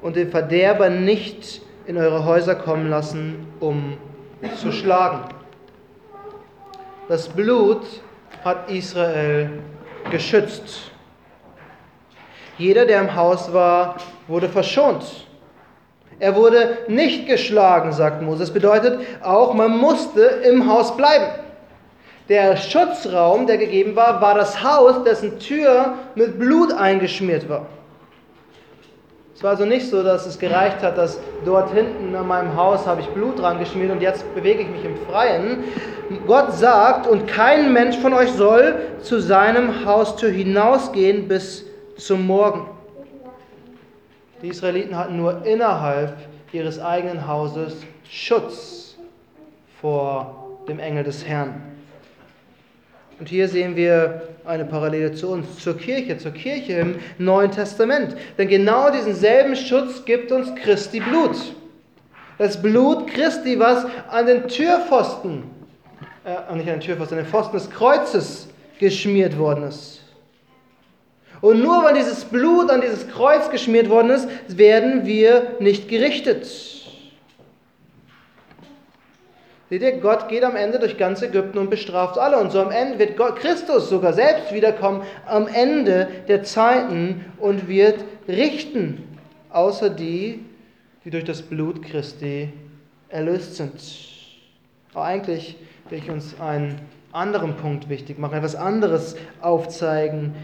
und 0.00 0.16
den 0.16 0.30
Verderber 0.30 0.88
nicht 0.88 1.60
in 1.86 1.96
eure 1.96 2.24
Häuser 2.24 2.54
kommen 2.54 2.88
lassen, 2.88 3.46
um 3.60 3.96
zu 4.56 4.72
schlagen. 4.72 5.28
Das 7.08 7.28
Blut 7.28 7.82
hat 8.44 8.70
Israel 8.70 9.50
geschützt. 10.10 10.90
Jeder, 12.58 12.86
der 12.86 13.00
im 13.00 13.14
Haus 13.14 13.52
war, 13.52 13.96
wurde 14.28 14.48
verschont. 14.48 15.26
Er 16.18 16.36
wurde 16.36 16.78
nicht 16.88 17.26
geschlagen, 17.26 17.92
sagt 17.92 18.22
Moses. 18.22 18.40
Das 18.40 18.54
bedeutet 18.54 19.00
auch, 19.22 19.54
man 19.54 19.76
musste 19.76 20.22
im 20.22 20.70
Haus 20.70 20.96
bleiben. 20.96 21.41
Der 22.32 22.56
Schutzraum, 22.56 23.46
der 23.46 23.58
gegeben 23.58 23.94
war, 23.94 24.22
war 24.22 24.34
das 24.34 24.64
Haus, 24.64 25.04
dessen 25.04 25.38
Tür 25.38 25.98
mit 26.14 26.38
Blut 26.38 26.72
eingeschmiert 26.72 27.46
war. 27.46 27.66
Es 29.34 29.42
war 29.42 29.50
also 29.50 29.66
nicht 29.66 29.90
so, 29.90 30.02
dass 30.02 30.24
es 30.24 30.38
gereicht 30.38 30.80
hat, 30.80 30.96
dass 30.96 31.20
dort 31.44 31.74
hinten 31.74 32.16
an 32.16 32.26
meinem 32.26 32.56
Haus 32.56 32.86
habe 32.86 33.02
ich 33.02 33.08
Blut 33.08 33.38
dran 33.38 33.58
geschmiert 33.58 33.90
und 33.90 34.00
jetzt 34.00 34.34
bewege 34.34 34.62
ich 34.62 34.68
mich 34.70 34.82
im 34.82 34.96
Freien. 35.10 35.62
Gott 36.26 36.54
sagt, 36.54 37.06
und 37.06 37.26
kein 37.26 37.70
Mensch 37.74 37.98
von 37.98 38.14
euch 38.14 38.30
soll 38.30 38.76
zu 39.02 39.20
seinem 39.20 39.84
Haustür 39.84 40.30
hinausgehen 40.30 41.28
bis 41.28 41.66
zum 41.98 42.26
Morgen. 42.26 42.66
Die 44.40 44.48
Israeliten 44.48 44.96
hatten 44.96 45.18
nur 45.18 45.44
innerhalb 45.44 46.16
ihres 46.50 46.80
eigenen 46.80 47.28
Hauses 47.28 47.76
Schutz 48.08 48.96
vor 49.82 50.56
dem 50.66 50.78
Engel 50.78 51.04
des 51.04 51.26
Herrn. 51.26 51.71
Und 53.22 53.28
hier 53.28 53.46
sehen 53.46 53.76
wir 53.76 54.22
eine 54.44 54.64
Parallele 54.64 55.12
zu 55.12 55.28
uns, 55.28 55.46
zur 55.60 55.78
Kirche, 55.78 56.18
zur 56.18 56.32
Kirche 56.32 56.72
im 56.72 56.96
Neuen 57.18 57.52
Testament. 57.52 58.16
Denn 58.36 58.48
genau 58.48 58.90
diesen 58.90 59.14
selben 59.14 59.54
Schutz 59.54 60.04
gibt 60.04 60.32
uns 60.32 60.52
Christi 60.56 60.98
Blut. 60.98 61.36
Das 62.38 62.60
Blut 62.60 63.06
Christi, 63.06 63.60
was 63.60 63.86
an 64.10 64.26
den 64.26 64.48
Türpfosten, 64.48 65.44
äh, 66.24 66.30
nicht 66.56 66.68
an 66.68 66.80
den 66.80 66.80
Türpfosten, 66.80 67.16
an 67.16 67.22
den 67.22 67.30
Pfosten 67.30 67.56
des 67.58 67.70
Kreuzes 67.70 68.48
geschmiert 68.80 69.38
worden 69.38 69.68
ist. 69.68 70.00
Und 71.40 71.62
nur 71.62 71.84
weil 71.84 71.94
dieses 71.94 72.24
Blut 72.24 72.70
an 72.72 72.80
dieses 72.80 73.06
Kreuz 73.06 73.48
geschmiert 73.50 73.88
worden 73.88 74.10
ist, 74.10 74.26
werden 74.48 75.06
wir 75.06 75.58
nicht 75.60 75.88
gerichtet. 75.88 76.48
Seht 79.72 79.80
ihr, 79.80 80.00
Gott 80.00 80.28
geht 80.28 80.44
am 80.44 80.54
Ende 80.54 80.78
durch 80.78 80.98
ganz 80.98 81.22
Ägypten 81.22 81.56
und 81.56 81.70
bestraft 81.70 82.18
alle. 82.18 82.38
Und 82.38 82.52
so 82.52 82.60
am 82.60 82.70
Ende 82.70 82.98
wird 82.98 83.16
Gott, 83.16 83.36
Christus 83.36 83.88
sogar 83.88 84.12
selbst 84.12 84.52
wiederkommen 84.52 85.00
am 85.24 85.46
Ende 85.48 86.08
der 86.28 86.42
Zeiten 86.42 87.24
und 87.38 87.68
wird 87.68 88.04
richten, 88.28 89.02
außer 89.48 89.88
die, 89.88 90.44
die 91.06 91.10
durch 91.10 91.24
das 91.24 91.40
Blut 91.40 91.82
Christi 91.82 92.52
erlöst 93.08 93.56
sind. 93.56 93.72
Aber 94.92 95.06
eigentlich 95.06 95.56
will 95.88 96.00
ich 96.00 96.10
uns 96.10 96.38
einen 96.38 96.78
anderen 97.10 97.56
Punkt 97.56 97.88
wichtig 97.88 98.18
machen, 98.18 98.36
etwas 98.36 98.56
anderes 98.56 99.16
aufzeigen. 99.40 100.34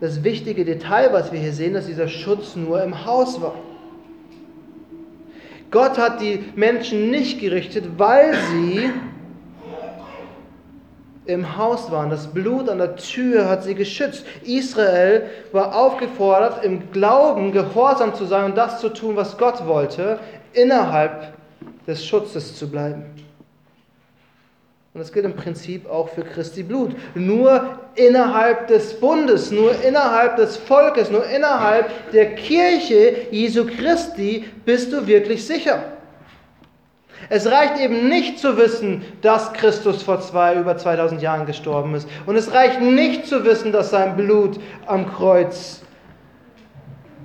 Das 0.00 0.24
wichtige 0.24 0.64
Detail, 0.64 1.12
was 1.12 1.30
wir 1.30 1.38
hier 1.38 1.52
sehen, 1.52 1.74
dass 1.74 1.88
dieser 1.88 2.08
Schutz 2.08 2.56
nur 2.56 2.82
im 2.82 3.04
Haus 3.04 3.38
war. 3.42 3.54
Gott 5.72 5.98
hat 5.98 6.20
die 6.20 6.44
Menschen 6.54 7.10
nicht 7.10 7.40
gerichtet, 7.40 7.84
weil 7.96 8.34
sie 8.34 8.90
im 11.24 11.56
Haus 11.56 11.90
waren. 11.90 12.10
Das 12.10 12.26
Blut 12.26 12.68
an 12.68 12.78
der 12.78 12.96
Tür 12.96 13.48
hat 13.48 13.64
sie 13.64 13.74
geschützt. 13.74 14.24
Israel 14.44 15.30
war 15.52 15.74
aufgefordert, 15.74 16.64
im 16.64 16.90
Glauben 16.92 17.52
gehorsam 17.52 18.14
zu 18.14 18.26
sein 18.26 18.44
und 18.44 18.56
das 18.56 18.80
zu 18.80 18.90
tun, 18.90 19.16
was 19.16 19.38
Gott 19.38 19.66
wollte, 19.66 20.18
innerhalb 20.52 21.32
des 21.86 22.04
Schutzes 22.04 22.56
zu 22.56 22.70
bleiben. 22.70 23.04
Und 24.94 25.00
das 25.00 25.10
gilt 25.10 25.24
im 25.24 25.34
Prinzip 25.34 25.88
auch 25.88 26.10
für 26.10 26.22
Christi 26.22 26.62
Blut. 26.62 26.94
Nur 27.14 27.78
innerhalb 27.94 28.68
des 28.68 29.00
Bundes, 29.00 29.50
nur 29.50 29.74
innerhalb 29.82 30.36
des 30.36 30.58
Volkes, 30.58 31.10
nur 31.10 31.26
innerhalb 31.26 32.10
der 32.12 32.34
Kirche 32.34 33.26
Jesu 33.30 33.64
Christi 33.64 34.44
bist 34.66 34.92
du 34.92 35.06
wirklich 35.06 35.46
sicher. 35.46 35.82
Es 37.30 37.50
reicht 37.50 37.80
eben 37.80 38.10
nicht 38.10 38.38
zu 38.38 38.58
wissen, 38.58 39.02
dass 39.22 39.54
Christus 39.54 40.02
vor 40.02 40.20
zwei, 40.20 40.56
über 40.56 40.76
2000 40.76 41.22
Jahren 41.22 41.46
gestorben 41.46 41.94
ist. 41.94 42.06
Und 42.26 42.36
es 42.36 42.52
reicht 42.52 42.82
nicht 42.82 43.26
zu 43.26 43.44
wissen, 43.46 43.72
dass 43.72 43.90
sein 43.90 44.16
Blut 44.16 44.60
am 44.86 45.10
Kreuz 45.10 45.82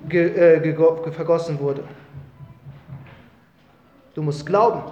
ge, 0.08 0.62
äh, 0.62 1.12
vergossen 1.12 1.60
wurde. 1.60 1.84
Du 4.14 4.22
musst 4.22 4.46
glauben. 4.46 4.84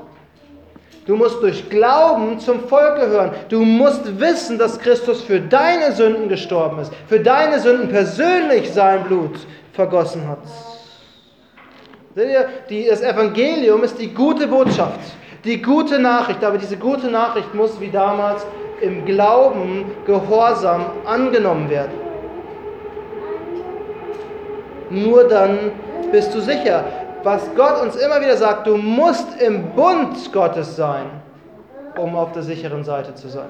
Du 1.06 1.16
musst 1.16 1.42
durch 1.42 1.70
Glauben 1.70 2.40
zum 2.40 2.62
Volk 2.62 2.96
gehören. 2.96 3.32
Du 3.50 3.64
musst 3.64 4.20
wissen, 4.20 4.58
dass 4.58 4.80
Christus 4.80 5.22
für 5.22 5.40
deine 5.40 5.92
Sünden 5.92 6.30
gestorben 6.30 6.80
ist, 6.80 6.92
für 7.08 7.20
deine 7.20 7.60
Sünden 7.60 7.90
persönlich 7.90 8.74
sein 8.74 9.04
Blut 9.04 9.38
vergossen 9.74 10.28
hat. 10.28 10.40
Seht 12.16 12.30
ihr, 12.30 12.50
die, 12.70 12.88
das 12.88 13.02
Evangelium 13.02 13.84
ist 13.84 14.00
die 14.00 14.14
gute 14.14 14.48
Botschaft, 14.48 15.00
die 15.44 15.62
gute 15.62 16.00
Nachricht, 16.00 16.44
aber 16.44 16.58
diese 16.58 16.78
gute 16.78 17.08
Nachricht 17.08 17.54
muss 17.54 17.80
wie 17.80 17.90
damals 17.90 18.46
im 18.82 19.06
Glauben 19.06 19.86
gehorsam 20.08 20.86
angenommen 21.06 21.70
werden. 21.70 21.92
Nur 24.90 25.28
dann 25.28 25.72
bist 26.12 26.34
du 26.34 26.40
sicher 26.40 26.84
was 27.26 27.44
Gott 27.56 27.82
uns 27.82 27.96
immer 27.96 28.22
wieder 28.22 28.38
sagt, 28.38 28.68
du 28.68 28.78
musst 28.78 29.42
im 29.42 29.72
Bund 29.72 30.32
Gottes 30.32 30.76
sein, 30.76 31.08
um 31.98 32.16
auf 32.16 32.32
der 32.34 32.44
sicheren 32.44 32.84
Seite 32.84 33.16
zu 33.16 33.28
sein. 33.28 33.50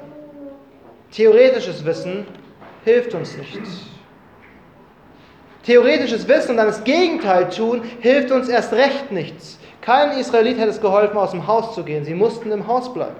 Theoretisches 1.11 1.83
Wissen 1.83 2.25
hilft 2.85 3.13
uns 3.13 3.37
nicht. 3.37 3.59
Theoretisches 5.63 6.25
Wissen 6.27 6.51
und 6.51 6.57
dann 6.57 6.67
das 6.67 6.85
Gegenteil 6.85 7.49
tun, 7.49 7.81
hilft 7.99 8.31
uns 8.31 8.47
erst 8.47 8.71
recht 8.71 9.11
nichts. 9.11 9.59
Kein 9.81 10.17
Israelit 10.17 10.57
hätte 10.57 10.69
es 10.69 10.79
geholfen, 10.79 11.17
aus 11.17 11.31
dem 11.31 11.45
Haus 11.45 11.75
zu 11.75 11.83
gehen. 11.83 12.05
Sie 12.05 12.13
mussten 12.13 12.51
im 12.51 12.67
Haus 12.67 12.93
bleiben. 12.93 13.15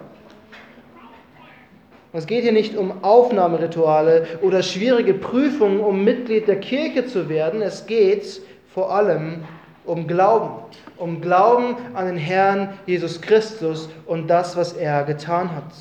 Es 2.14 2.28
geht 2.28 2.44
hier 2.44 2.54
nicht 2.54 2.78
um 2.78 3.04
Aufnahmerituale 3.04 4.26
oder 4.42 4.64
schwierige 4.64 5.16
Prüfungen, 5.16 5.82
um 5.82 6.06
Mitglied 6.06 6.48
der 6.48 6.62
Kirche 6.62 7.06
zu 7.08 7.28
werden. 7.28 7.62
Es 7.62 7.88
geht 7.88 8.42
vor 8.74 8.94
allem 8.94 9.44
um 9.86 10.08
Glauben, 10.08 10.64
um 10.98 11.22
Glauben 11.22 11.76
an 11.94 12.06
den 12.08 12.18
Herrn 12.18 12.74
Jesus 12.86 13.22
Christus 13.22 13.90
und 14.06 14.28
das, 14.28 14.56
was 14.56 14.74
er 14.74 15.04
getan 15.04 15.52
hat. 15.52 15.72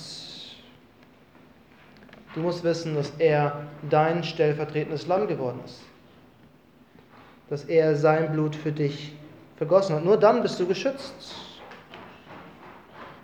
Du 2.35 2.41
musst 2.41 2.65
wissen, 2.65 2.97
dass 2.97 3.13
er 3.19 3.63
dein 3.89 4.25
stellvertretendes 4.25 5.07
Lamm 5.07 5.29
geworden 5.29 5.61
ist. 5.65 5.81
Dass 7.49 7.65
er 7.65 7.95
sein 7.95 8.33
Blut 8.33 8.57
für 8.57 8.73
dich 8.73 9.15
vergossen 9.57 9.97
hat. 9.97 10.05
Nur 10.05 10.17
dann 10.17 10.43
bist 10.43 10.59
du 10.59 10.67
geschützt. 10.67 11.15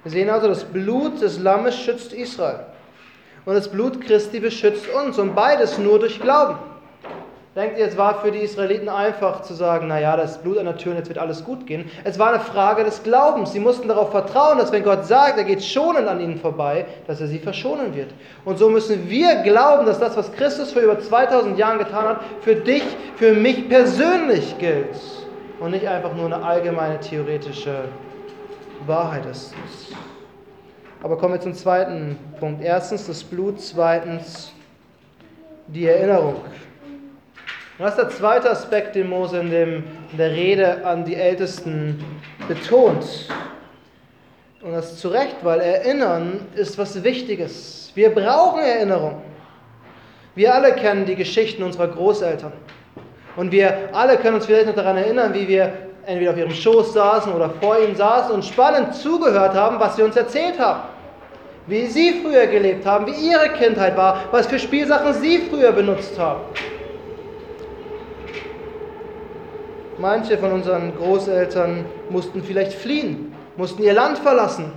Wir 0.04 0.12
sehen 0.12 0.30
also, 0.30 0.46
das 0.46 0.64
Blut 0.64 1.20
des 1.20 1.38
Lammes 1.38 1.76
schützt 1.76 2.12
Israel. 2.12 2.66
Und 3.44 3.54
das 3.54 3.68
Blut 3.68 4.00
Christi 4.00 4.38
beschützt 4.38 4.86
uns. 4.88 5.18
Und 5.18 5.34
beides 5.34 5.76
nur 5.78 5.98
durch 5.98 6.20
Glauben. 6.20 6.69
Denkt 7.56 7.78
ihr, 7.78 7.86
es 7.86 7.96
war 7.96 8.20
für 8.20 8.30
die 8.30 8.38
Israeliten 8.38 8.88
einfach 8.88 9.42
zu 9.42 9.54
sagen, 9.54 9.88
naja, 9.88 10.16
das 10.16 10.38
Blut 10.38 10.56
an 10.58 10.66
der 10.66 10.76
Tür 10.76 10.92
und 10.92 10.98
jetzt 10.98 11.08
wird 11.08 11.18
alles 11.18 11.44
gut 11.44 11.66
gehen? 11.66 11.90
Es 12.04 12.16
war 12.16 12.28
eine 12.28 12.38
Frage 12.38 12.84
des 12.84 13.02
Glaubens. 13.02 13.52
Sie 13.52 13.58
mussten 13.58 13.88
darauf 13.88 14.12
vertrauen, 14.12 14.58
dass 14.58 14.70
wenn 14.70 14.84
Gott 14.84 15.04
sagt, 15.04 15.36
er 15.36 15.42
geht 15.42 15.64
schonend 15.64 16.06
an 16.06 16.20
ihnen 16.20 16.38
vorbei, 16.38 16.86
dass 17.08 17.20
er 17.20 17.26
sie 17.26 17.40
verschonen 17.40 17.92
wird. 17.96 18.10
Und 18.44 18.60
so 18.60 18.68
müssen 18.68 19.10
wir 19.10 19.42
glauben, 19.42 19.84
dass 19.84 19.98
das, 19.98 20.16
was 20.16 20.30
Christus 20.30 20.72
vor 20.72 20.82
über 20.82 21.00
2000 21.00 21.58
Jahren 21.58 21.78
getan 21.78 22.10
hat, 22.10 22.20
für 22.40 22.54
dich, 22.54 22.84
für 23.16 23.32
mich 23.32 23.68
persönlich 23.68 24.56
gilt. 24.58 24.94
Und 25.58 25.72
nicht 25.72 25.88
einfach 25.88 26.14
nur 26.14 26.26
eine 26.26 26.42
allgemeine 26.44 27.00
theoretische 27.00 27.82
Wahrheit 28.86 29.26
ist. 29.26 29.54
Aber 31.02 31.18
kommen 31.18 31.34
wir 31.34 31.40
zum 31.40 31.54
zweiten 31.54 32.16
Punkt. 32.38 32.62
Erstens 32.62 33.08
das 33.08 33.24
Blut, 33.24 33.60
zweitens 33.60 34.52
die 35.66 35.86
Erinnerung. 35.86 36.36
Und 37.80 37.86
das 37.86 37.96
ist 37.96 38.02
der 38.02 38.10
zweite 38.10 38.50
Aspekt, 38.50 38.94
den 38.94 39.08
Mose 39.08 39.38
in, 39.38 39.50
dem, 39.50 39.84
in 40.12 40.18
der 40.18 40.32
Rede 40.32 40.84
an 40.84 41.02
die 41.06 41.14
Ältesten 41.14 42.04
betont. 42.46 43.06
Und 44.60 44.72
das 44.72 44.98
zu 44.98 45.08
Recht, 45.08 45.36
weil 45.42 45.60
Erinnern 45.60 46.46
ist 46.54 46.76
was 46.76 47.02
Wichtiges. 47.02 47.90
Wir 47.94 48.10
brauchen 48.14 48.60
Erinnerung. 48.60 49.22
Wir 50.34 50.54
alle 50.54 50.74
kennen 50.74 51.06
die 51.06 51.16
Geschichten 51.16 51.62
unserer 51.62 51.88
Großeltern. 51.88 52.52
Und 53.36 53.50
wir 53.50 53.88
alle 53.92 54.18
können 54.18 54.34
uns 54.34 54.44
vielleicht 54.44 54.66
noch 54.66 54.74
daran 54.74 54.98
erinnern, 54.98 55.32
wie 55.32 55.48
wir 55.48 55.72
entweder 56.04 56.32
auf 56.32 56.36
ihrem 56.36 56.50
Schoß 56.50 56.92
saßen 56.92 57.32
oder 57.32 57.48
vor 57.48 57.80
ihnen 57.80 57.96
saßen 57.96 58.34
und 58.34 58.44
spannend 58.44 58.94
zugehört 58.94 59.54
haben, 59.54 59.80
was 59.80 59.96
sie 59.96 60.02
uns 60.02 60.16
erzählt 60.16 60.58
haben. 60.58 60.82
Wie 61.66 61.86
sie 61.86 62.20
früher 62.22 62.46
gelebt 62.46 62.84
haben, 62.84 63.06
wie 63.06 63.30
ihre 63.30 63.48
Kindheit 63.54 63.96
war, 63.96 64.24
was 64.32 64.46
für 64.48 64.58
Spielsachen 64.58 65.14
sie 65.14 65.38
früher 65.48 65.72
benutzt 65.72 66.18
haben. 66.18 66.42
Manche 70.00 70.38
von 70.38 70.52
unseren 70.52 70.96
Großeltern 70.96 71.84
mussten 72.08 72.42
vielleicht 72.42 72.72
fliehen, 72.72 73.34
mussten 73.58 73.82
ihr 73.82 73.92
Land 73.92 74.18
verlassen, 74.18 74.72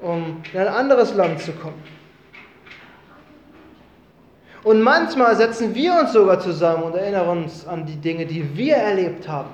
um 0.00 0.42
in 0.50 0.60
ein 0.60 0.68
anderes 0.68 1.14
Land 1.14 1.42
zu 1.42 1.52
kommen. 1.52 1.82
Und 4.64 4.80
manchmal 4.80 5.36
setzen 5.36 5.74
wir 5.74 5.92
uns 6.00 6.14
sogar 6.14 6.40
zusammen 6.40 6.84
und 6.84 6.96
erinnern 6.96 7.28
uns 7.28 7.66
an 7.66 7.84
die 7.84 7.96
Dinge, 7.96 8.24
die 8.24 8.56
wir 8.56 8.76
erlebt 8.76 9.28
haben. 9.28 9.50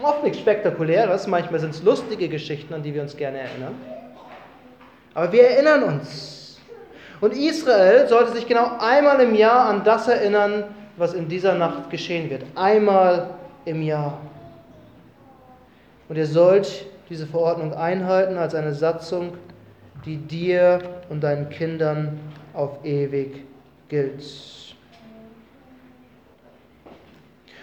Oft 0.00 0.22
nichts 0.22 0.38
Spektakuläres, 0.38 1.26
manchmal 1.26 1.58
sind 1.58 1.70
es 1.74 1.82
lustige 1.82 2.28
Geschichten, 2.28 2.72
an 2.72 2.84
die 2.84 2.94
wir 2.94 3.02
uns 3.02 3.16
gerne 3.16 3.38
erinnern. 3.38 3.74
Aber 5.12 5.32
wir 5.32 5.42
erinnern 5.42 5.82
uns. 5.82 6.60
Und 7.20 7.34
Israel 7.36 8.06
sollte 8.06 8.32
sich 8.32 8.46
genau 8.46 8.70
einmal 8.78 9.20
im 9.20 9.34
Jahr 9.34 9.68
an 9.68 9.82
das 9.82 10.06
erinnern, 10.06 10.64
was 10.96 11.14
in 11.14 11.28
dieser 11.28 11.54
Nacht 11.54 11.90
geschehen 11.90 12.30
wird. 12.30 12.44
Einmal 12.54 13.30
im 13.64 13.82
Jahr. 13.82 14.20
Und 16.08 16.16
ihr 16.16 16.26
sollt 16.26 16.86
diese 17.08 17.26
Verordnung 17.26 17.74
einhalten 17.74 18.36
als 18.36 18.54
eine 18.54 18.74
Satzung, 18.74 19.32
die 20.04 20.16
dir 20.16 20.80
und 21.08 21.22
deinen 21.22 21.48
Kindern 21.48 22.20
auf 22.54 22.84
ewig 22.84 23.44
gilt. 23.88 24.22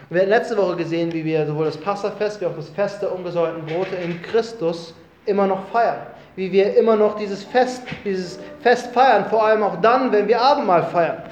Und 0.10 0.16
wir 0.16 0.22
hatten 0.22 0.30
letzte 0.30 0.58
Woche 0.58 0.76
gesehen, 0.76 1.12
wie 1.14 1.24
wir 1.24 1.46
sowohl 1.46 1.66
das 1.66 1.78
Passafest 1.78 2.42
wie 2.42 2.46
auch 2.46 2.56
das 2.56 2.70
Fest 2.70 3.02
der 3.02 3.14
ungesäuerten 3.14 3.66
Brote 3.66 3.96
in 3.96 4.22
Christus 4.22 4.94
immer 5.26 5.48
noch 5.48 5.68
feiern. 5.70 6.06
Wie 6.36 6.52
wir 6.52 6.76
immer 6.76 6.96
noch 6.96 7.16
dieses 7.18 7.44
Fest, 7.44 7.84
dieses 8.04 8.40
Fest 8.62 8.94
feiern, 8.94 9.26
vor 9.26 9.46
allem 9.46 9.64
auch 9.64 9.80
dann, 9.82 10.12
wenn 10.12 10.28
wir 10.28 10.42
Abendmahl 10.42 10.84
feiern. 10.84 11.24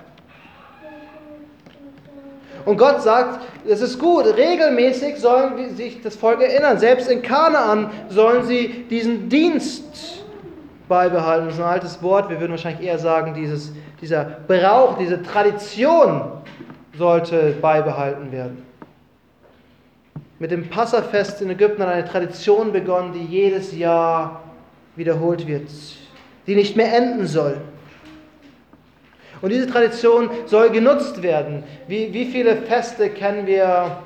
Und 2.66 2.78
Gott 2.78 3.02
sagt, 3.02 3.40
es 3.68 3.82
ist 3.82 4.00
gut, 4.00 4.26
regelmäßig 4.26 5.18
sollen 5.18 5.76
sich 5.76 6.02
das 6.02 6.16
Volk 6.16 6.42
erinnern. 6.42 6.78
Selbst 6.78 7.10
in 7.10 7.22
Kanaan 7.22 7.90
sollen 8.10 8.44
sie 8.44 8.86
diesen 8.90 9.30
Dienst 9.30 10.24
beibehalten. 10.88 11.46
Das 11.48 11.56
ist 11.56 11.62
ein 11.62 11.68
altes 11.68 12.04
Wort, 12.04 12.30
wir 12.30 12.40
würden 12.40 12.52
wahrscheinlich 12.52 12.86
eher 12.86 13.00
sagen, 13.00 13.34
dieses, 13.34 13.72
dieser 14.02 14.26
Brauch, 14.48 14.98
diese 14.98 15.22
Tradition 15.24 16.24
sollte 16.98 17.56
beibehalten 17.62 18.32
werden. 18.32 18.66
Mit 20.40 20.52
dem 20.52 20.70
Passafest 20.70 21.42
in 21.42 21.50
Ägypten 21.52 21.82
hat 21.82 21.90
eine 21.90 22.06
Tradition 22.06 22.72
begonnen, 22.72 23.14
die 23.14 23.26
jedes 23.26 23.78
Jahr 23.78 24.42
wiederholt 24.96 25.48
wird, 25.48 25.70
die 26.48 26.56
nicht 26.56 26.76
mehr 26.76 26.94
enden 26.94 27.28
soll. 27.28 27.62
Und 29.42 29.50
diese 29.50 29.68
Tradition 29.68 30.30
soll 30.46 30.70
genutzt 30.70 31.22
werden. 31.24 31.64
Wie, 31.88 32.14
wie 32.14 32.26
viele 32.26 32.58
Feste 32.58 33.10
kennen 33.10 33.48
wir 33.48 33.98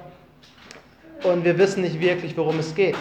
und 1.23 1.43
wir 1.43 1.57
wissen 1.57 1.81
nicht 1.81 1.99
wirklich, 1.99 2.37
worum 2.37 2.59
es 2.59 2.73
geht? 2.73 2.95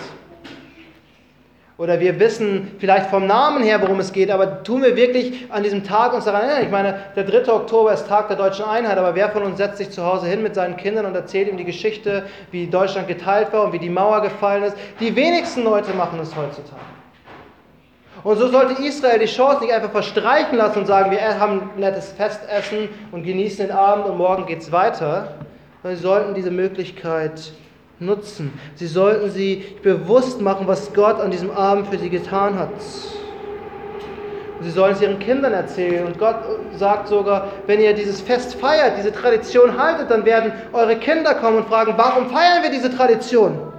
Oder 1.76 1.98
wir 1.98 2.20
wissen 2.20 2.70
vielleicht 2.78 3.10
vom 3.10 3.26
Namen 3.26 3.64
her, 3.64 3.82
worum 3.82 3.98
es 3.98 4.12
geht, 4.12 4.30
aber 4.30 4.62
tun 4.62 4.82
wir 4.82 4.94
wirklich 4.94 5.46
an 5.50 5.64
diesem 5.64 5.82
Tag 5.82 6.14
uns 6.14 6.24
daran 6.24 6.42
erinnern? 6.42 6.62
Ich 6.62 6.70
meine, 6.70 7.00
der 7.16 7.24
3. 7.24 7.52
Oktober 7.52 7.92
ist 7.92 8.06
Tag 8.06 8.28
der 8.28 8.36
deutschen 8.36 8.64
Einheit, 8.64 8.96
aber 8.96 9.16
wer 9.16 9.28
von 9.30 9.42
uns 9.42 9.58
setzt 9.58 9.78
sich 9.78 9.90
zu 9.90 10.04
Hause 10.04 10.28
hin 10.28 10.44
mit 10.44 10.54
seinen 10.54 10.76
Kindern 10.76 11.04
und 11.04 11.16
erzählt 11.16 11.48
ihm 11.48 11.56
die 11.56 11.64
Geschichte, 11.64 12.26
wie 12.52 12.68
Deutschland 12.68 13.08
geteilt 13.08 13.52
war 13.52 13.64
und 13.64 13.72
wie 13.72 13.80
die 13.80 13.90
Mauer 13.90 14.22
gefallen 14.22 14.62
ist? 14.62 14.76
Die 15.00 15.16
wenigsten 15.16 15.64
Leute 15.64 15.92
machen 15.94 16.20
es 16.20 16.36
heutzutage. 16.36 16.80
Und 18.24 18.38
so 18.38 18.48
sollte 18.48 18.82
Israel 18.82 19.18
die 19.18 19.26
Chance 19.26 19.62
nicht 19.62 19.72
einfach 19.74 19.90
verstreichen 19.90 20.56
lassen 20.56 20.80
und 20.80 20.86
sagen, 20.86 21.10
wir 21.10 21.38
haben 21.38 21.70
ein 21.74 21.80
nettes 21.80 22.10
Festessen 22.12 22.88
und 23.12 23.22
genießen 23.22 23.66
den 23.66 23.70
Abend 23.70 24.06
und 24.06 24.16
morgen 24.16 24.46
geht 24.46 24.62
es 24.62 24.72
weiter. 24.72 25.34
Sie 25.82 25.96
sollten 25.96 26.32
diese 26.32 26.50
Möglichkeit 26.50 27.52
nutzen. 28.00 28.58
Sie 28.76 28.86
sollten 28.86 29.30
sie 29.30 29.76
bewusst 29.82 30.40
machen, 30.40 30.66
was 30.66 30.94
Gott 30.94 31.20
an 31.20 31.30
diesem 31.30 31.50
Abend 31.50 31.88
für 31.88 31.98
sie 31.98 32.08
getan 32.08 32.58
hat. 32.58 32.70
Sie 34.62 34.70
sollen 34.70 34.94
es 34.94 35.02
ihren 35.02 35.18
Kindern 35.18 35.52
erzählen. 35.52 36.06
Und 36.06 36.18
Gott 36.18 36.36
sagt 36.78 37.08
sogar, 37.08 37.48
wenn 37.66 37.78
ihr 37.82 37.92
dieses 37.92 38.22
Fest 38.22 38.54
feiert, 38.54 38.96
diese 38.96 39.12
Tradition 39.12 39.76
haltet, 39.76 40.10
dann 40.10 40.24
werden 40.24 40.52
eure 40.72 40.96
Kinder 40.96 41.34
kommen 41.34 41.58
und 41.58 41.68
fragen, 41.68 41.92
warum 41.98 42.30
feiern 42.30 42.62
wir 42.62 42.70
diese 42.70 42.90
Tradition? 42.90 43.73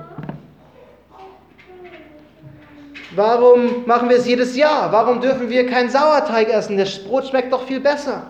Warum 3.15 3.85
machen 3.85 4.09
wir 4.09 4.17
es 4.17 4.27
jedes 4.27 4.55
Jahr? 4.55 4.91
Warum 4.91 5.21
dürfen 5.21 5.49
wir 5.49 5.67
keinen 5.67 5.89
Sauerteig 5.89 6.49
essen? 6.49 6.77
Das 6.77 6.99
Brot 7.03 7.27
schmeckt 7.27 7.53
doch 7.53 7.65
viel 7.65 7.79
besser. 7.79 8.29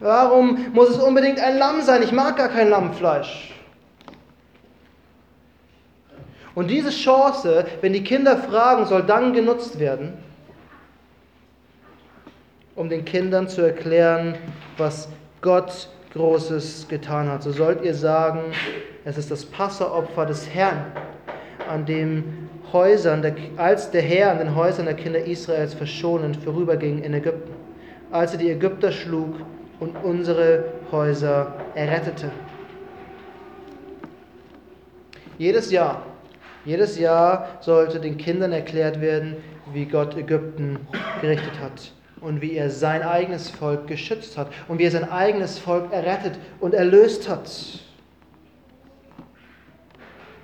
Warum 0.00 0.72
muss 0.72 0.90
es 0.90 0.98
unbedingt 0.98 1.40
ein 1.40 1.58
Lamm 1.58 1.82
sein? 1.82 2.02
Ich 2.02 2.12
mag 2.12 2.36
gar 2.36 2.48
kein 2.48 2.70
Lammfleisch. 2.70 3.54
Und 6.54 6.68
diese 6.68 6.90
Chance, 6.90 7.66
wenn 7.80 7.92
die 7.92 8.02
Kinder 8.02 8.36
fragen, 8.36 8.86
soll 8.86 9.02
dann 9.02 9.32
genutzt 9.32 9.78
werden, 9.78 10.14
um 12.74 12.88
den 12.88 13.04
Kindern 13.04 13.48
zu 13.48 13.62
erklären, 13.62 14.36
was 14.76 15.08
Gott 15.40 15.88
Großes 16.14 16.88
getan 16.88 17.28
hat. 17.28 17.42
So 17.42 17.52
sollt 17.52 17.82
ihr 17.82 17.94
sagen, 17.94 18.52
es 19.04 19.18
ist 19.18 19.30
das 19.30 19.44
Passeropfer 19.44 20.26
des 20.26 20.48
Herrn, 20.48 20.86
an 21.68 21.84
dem 21.86 22.47
Häusern, 22.72 23.24
als 23.56 23.90
der 23.90 24.02
Herr 24.02 24.32
an 24.32 24.38
den 24.38 24.54
Häusern 24.54 24.86
der 24.86 24.94
Kinder 24.94 25.24
Israels 25.24 25.74
verschonend 25.74 26.36
vorüberging 26.36 27.02
in 27.02 27.14
Ägypten, 27.14 27.52
als 28.10 28.32
er 28.32 28.38
die 28.38 28.50
Ägypter 28.50 28.92
schlug 28.92 29.36
und 29.80 29.96
unsere 30.02 30.64
Häuser 30.90 31.54
errettete. 31.74 32.30
Jedes 35.38 35.70
Jahr, 35.70 36.02
jedes 36.64 36.98
Jahr 36.98 37.48
sollte 37.60 38.00
den 38.00 38.18
Kindern 38.18 38.52
erklärt 38.52 39.00
werden, 39.00 39.36
wie 39.72 39.84
Gott 39.84 40.16
Ägypten 40.16 40.80
gerichtet 41.20 41.60
hat 41.62 41.92
und 42.20 42.40
wie 42.40 42.54
er 42.54 42.70
sein 42.70 43.02
eigenes 43.02 43.48
Volk 43.50 43.86
geschützt 43.86 44.36
hat 44.36 44.48
und 44.66 44.78
wie 44.78 44.84
er 44.84 44.90
sein 44.90 45.08
eigenes 45.08 45.58
Volk 45.58 45.92
errettet 45.92 46.38
und 46.60 46.74
erlöst 46.74 47.28
hat. 47.28 47.48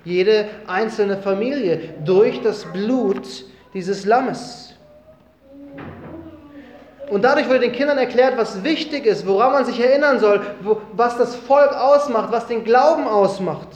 Jede 0.05 0.47
einzelne 0.67 1.17
Familie 1.17 1.95
durch 2.05 2.41
das 2.41 2.63
Blut 2.71 3.27
dieses 3.73 4.05
Lammes. 4.05 4.75
Und 7.09 7.23
dadurch 7.23 7.47
wurde 7.47 7.59
den 7.59 7.71
Kindern 7.71 7.97
erklärt, 7.97 8.37
was 8.37 8.63
wichtig 8.63 9.05
ist, 9.05 9.27
woran 9.27 9.51
man 9.51 9.65
sich 9.65 9.79
erinnern 9.79 10.19
soll, 10.19 10.41
wo, 10.61 10.81
was 10.93 11.17
das 11.17 11.35
Volk 11.35 11.73
ausmacht, 11.73 12.31
was 12.31 12.47
den 12.47 12.63
Glauben 12.63 13.07
ausmacht. 13.07 13.67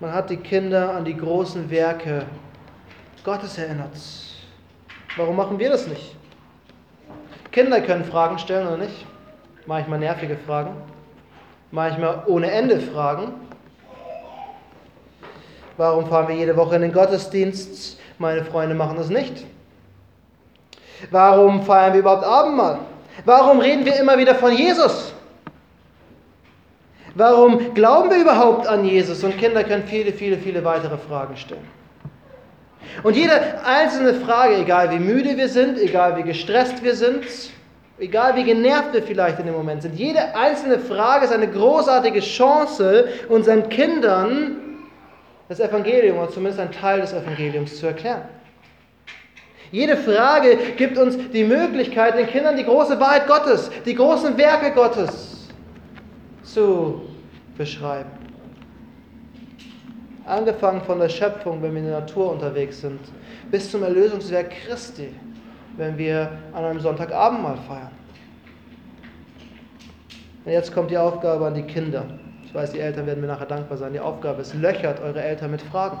Man 0.00 0.12
hat 0.12 0.28
die 0.28 0.36
Kinder 0.36 0.94
an 0.94 1.04
die 1.04 1.16
großen 1.16 1.70
Werke 1.70 2.26
Gottes 3.22 3.56
erinnert. 3.56 3.96
Warum 5.16 5.36
machen 5.36 5.58
wir 5.58 5.70
das 5.70 5.86
nicht? 5.86 6.16
Kinder 7.52 7.80
können 7.80 8.04
Fragen 8.04 8.38
stellen 8.38 8.66
oder 8.66 8.78
nicht? 8.78 9.06
Manchmal 9.64 10.00
nervige 10.00 10.36
Fragen, 10.36 10.76
manchmal 11.74 12.22
ohne 12.26 12.50
Ende 12.50 12.80
Fragen. 12.80 13.32
Warum 15.76 16.06
fahren 16.06 16.28
wir 16.28 16.36
jede 16.36 16.56
Woche 16.56 16.76
in 16.76 16.82
den 16.82 16.92
Gottesdienst? 16.92 17.98
Meine 18.18 18.44
Freunde 18.44 18.76
machen 18.76 18.96
das 18.96 19.08
nicht. 19.08 19.44
Warum 21.10 21.64
feiern 21.64 21.92
wir 21.92 22.00
überhaupt 22.00 22.24
Abendmahl? 22.24 22.78
Warum 23.24 23.58
reden 23.58 23.84
wir 23.84 23.98
immer 23.98 24.16
wieder 24.16 24.36
von 24.36 24.52
Jesus? 24.52 25.12
Warum 27.16 27.74
glauben 27.74 28.08
wir 28.10 28.18
überhaupt 28.18 28.68
an 28.68 28.84
Jesus? 28.84 29.24
Und 29.24 29.36
Kinder 29.36 29.64
können 29.64 29.84
viele, 29.84 30.12
viele, 30.12 30.38
viele 30.38 30.64
weitere 30.64 30.96
Fragen 30.96 31.36
stellen. 31.36 31.68
Und 33.02 33.16
jede 33.16 33.64
einzelne 33.64 34.14
Frage, 34.14 34.56
egal 34.56 34.92
wie 34.92 35.00
müde 35.00 35.36
wir 35.36 35.48
sind, 35.48 35.78
egal 35.78 36.16
wie 36.16 36.22
gestresst 36.22 36.84
wir 36.84 36.94
sind, 36.94 37.24
egal 37.98 38.36
wie 38.36 38.44
genervt 38.44 38.92
wir 38.92 39.02
vielleicht 39.02 39.38
in 39.38 39.46
dem 39.46 39.54
Moment 39.54 39.82
sind, 39.82 39.94
jede 39.94 40.34
einzelne 40.34 40.78
Frage 40.78 41.24
ist 41.24 41.32
eine 41.32 41.48
großartige 41.48 42.20
Chance, 42.20 43.08
unseren 43.28 43.68
Kindern 43.68 44.56
das 45.48 45.60
Evangelium 45.60 46.18
oder 46.18 46.30
zumindest 46.30 46.60
einen 46.60 46.72
Teil 46.72 47.00
des 47.00 47.12
Evangeliums 47.12 47.78
zu 47.78 47.86
erklären. 47.86 48.22
Jede 49.70 49.96
Frage 49.96 50.56
gibt 50.76 50.96
uns 50.98 51.18
die 51.32 51.44
Möglichkeit, 51.44 52.16
den 52.16 52.26
Kindern 52.26 52.56
die 52.56 52.64
große 52.64 52.98
Wahrheit 53.00 53.26
Gottes, 53.26 53.70
die 53.84 53.94
großen 53.94 54.36
Werke 54.38 54.70
Gottes 54.72 55.48
zu 56.42 57.02
beschreiben. 57.58 58.10
Angefangen 60.26 60.80
von 60.82 61.00
der 61.00 61.08
Schöpfung, 61.08 61.60
wenn 61.60 61.72
wir 61.72 61.80
in 61.80 61.88
der 61.88 62.00
Natur 62.00 62.32
unterwegs 62.32 62.80
sind, 62.80 63.00
bis 63.50 63.70
zum 63.70 63.82
Erlösungswerk 63.82 64.50
Christi, 64.64 65.12
wenn 65.76 65.98
wir 65.98 66.30
an 66.52 66.64
einem 66.64 66.80
Sonntagabend 66.80 67.42
mal 67.42 67.56
feiern. 67.56 67.90
Und 70.44 70.52
jetzt 70.52 70.74
kommt 70.74 70.90
die 70.90 70.98
Aufgabe 70.98 71.46
an 71.46 71.54
die 71.54 71.62
Kinder. 71.62 72.04
Ich 72.44 72.54
weiß, 72.54 72.72
die 72.72 72.80
Eltern 72.80 73.06
werden 73.06 73.20
mir 73.20 73.26
nachher 73.26 73.46
dankbar 73.46 73.78
sein. 73.78 73.92
Die 73.92 74.00
Aufgabe 74.00 74.42
ist, 74.42 74.54
löchert 74.54 75.00
eure 75.00 75.22
Eltern 75.22 75.50
mit 75.50 75.62
Fragen. 75.62 75.98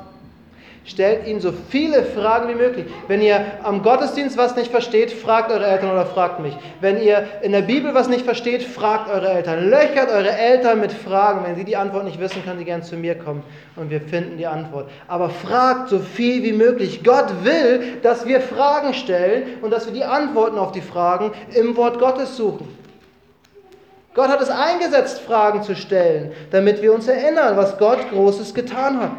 Stellt 0.86 1.26
ihnen 1.26 1.40
so 1.40 1.50
viele 1.70 2.02
Fragen 2.02 2.50
wie 2.50 2.54
möglich. 2.54 2.84
Wenn 3.08 3.22
ihr 3.22 3.40
am 3.62 3.82
Gottesdienst 3.82 4.36
was 4.36 4.54
nicht 4.54 4.70
versteht, 4.70 5.12
fragt 5.12 5.50
eure 5.50 5.64
Eltern 5.64 5.90
oder 5.90 6.04
fragt 6.04 6.40
mich. 6.40 6.54
Wenn 6.82 7.00
ihr 7.00 7.26
in 7.40 7.52
der 7.52 7.62
Bibel 7.62 7.94
was 7.94 8.10
nicht 8.10 8.26
versteht, 8.26 8.62
fragt 8.62 9.08
eure 9.08 9.30
Eltern. 9.30 9.70
Löchert 9.70 10.10
eure 10.10 10.30
Eltern 10.30 10.80
mit 10.80 10.92
Fragen. 10.92 11.42
Wenn 11.46 11.56
sie 11.56 11.64
die 11.64 11.78
Antwort 11.78 12.04
nicht 12.04 12.20
wissen, 12.20 12.44
können 12.44 12.58
sie 12.58 12.66
gern 12.66 12.82
zu 12.82 12.96
mir 12.96 13.14
kommen 13.14 13.42
und 13.76 13.88
wir 13.88 14.02
finden 14.02 14.36
die 14.36 14.46
Antwort. 14.46 14.90
Aber 15.08 15.30
fragt 15.30 15.88
so 15.88 16.00
viel 16.00 16.42
wie 16.42 16.52
möglich. 16.52 17.02
Gott 17.02 17.32
will, 17.44 17.96
dass 18.02 18.26
wir 18.26 18.42
Fragen 18.42 18.92
stellen 18.92 19.44
und 19.62 19.70
dass 19.70 19.86
wir 19.86 19.94
die 19.94 20.04
Antworten 20.04 20.58
auf 20.58 20.72
die 20.72 20.82
Fragen 20.82 21.32
im 21.54 21.78
Wort 21.78 21.98
Gottes 21.98 22.36
suchen. 22.36 22.68
Gott 24.12 24.28
hat 24.28 24.42
es 24.42 24.50
eingesetzt, 24.50 25.20
Fragen 25.20 25.62
zu 25.62 25.74
stellen, 25.74 26.32
damit 26.50 26.82
wir 26.82 26.92
uns 26.92 27.08
erinnern, 27.08 27.56
was 27.56 27.78
Gott 27.78 27.98
Großes 28.10 28.52
getan 28.52 29.00
hat. 29.00 29.12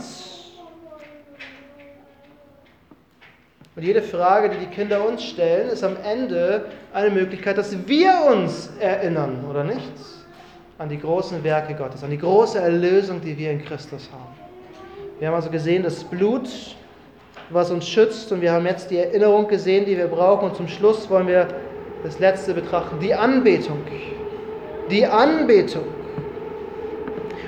Und 3.75 3.83
jede 3.83 4.01
Frage, 4.01 4.49
die 4.49 4.65
die 4.65 4.73
Kinder 4.73 5.05
uns 5.05 5.21
stellen, 5.21 5.67
ist 5.67 5.83
am 5.83 5.97
Ende 6.01 6.65
eine 6.93 7.09
Möglichkeit, 7.09 7.57
dass 7.57 7.75
wir 7.87 8.13
uns 8.31 8.69
erinnern, 8.79 9.43
oder 9.49 9.65
nicht? 9.65 9.91
An 10.77 10.87
die 10.87 10.99
großen 10.99 11.43
Werke 11.43 11.73
Gottes, 11.73 12.01
an 12.01 12.09
die 12.09 12.17
große 12.17 12.57
Erlösung, 12.57 13.19
die 13.19 13.37
wir 13.37 13.51
in 13.51 13.65
Christus 13.65 14.09
haben. 14.13 14.33
Wir 15.19 15.27
haben 15.27 15.35
also 15.35 15.49
gesehen, 15.49 15.83
das 15.83 16.05
Blut, 16.05 16.47
was 17.49 17.69
uns 17.69 17.85
schützt, 17.85 18.31
und 18.31 18.39
wir 18.39 18.53
haben 18.53 18.65
jetzt 18.65 18.91
die 18.91 18.97
Erinnerung 18.97 19.49
gesehen, 19.49 19.85
die 19.85 19.97
wir 19.97 20.07
brauchen. 20.07 20.49
Und 20.49 20.55
zum 20.55 20.69
Schluss 20.69 21.09
wollen 21.09 21.27
wir 21.27 21.47
das 22.03 22.17
Letzte 22.19 22.53
betrachten, 22.53 22.99
die 23.01 23.13
Anbetung. 23.13 23.79
Die 24.89 25.05
Anbetung. 25.05 25.83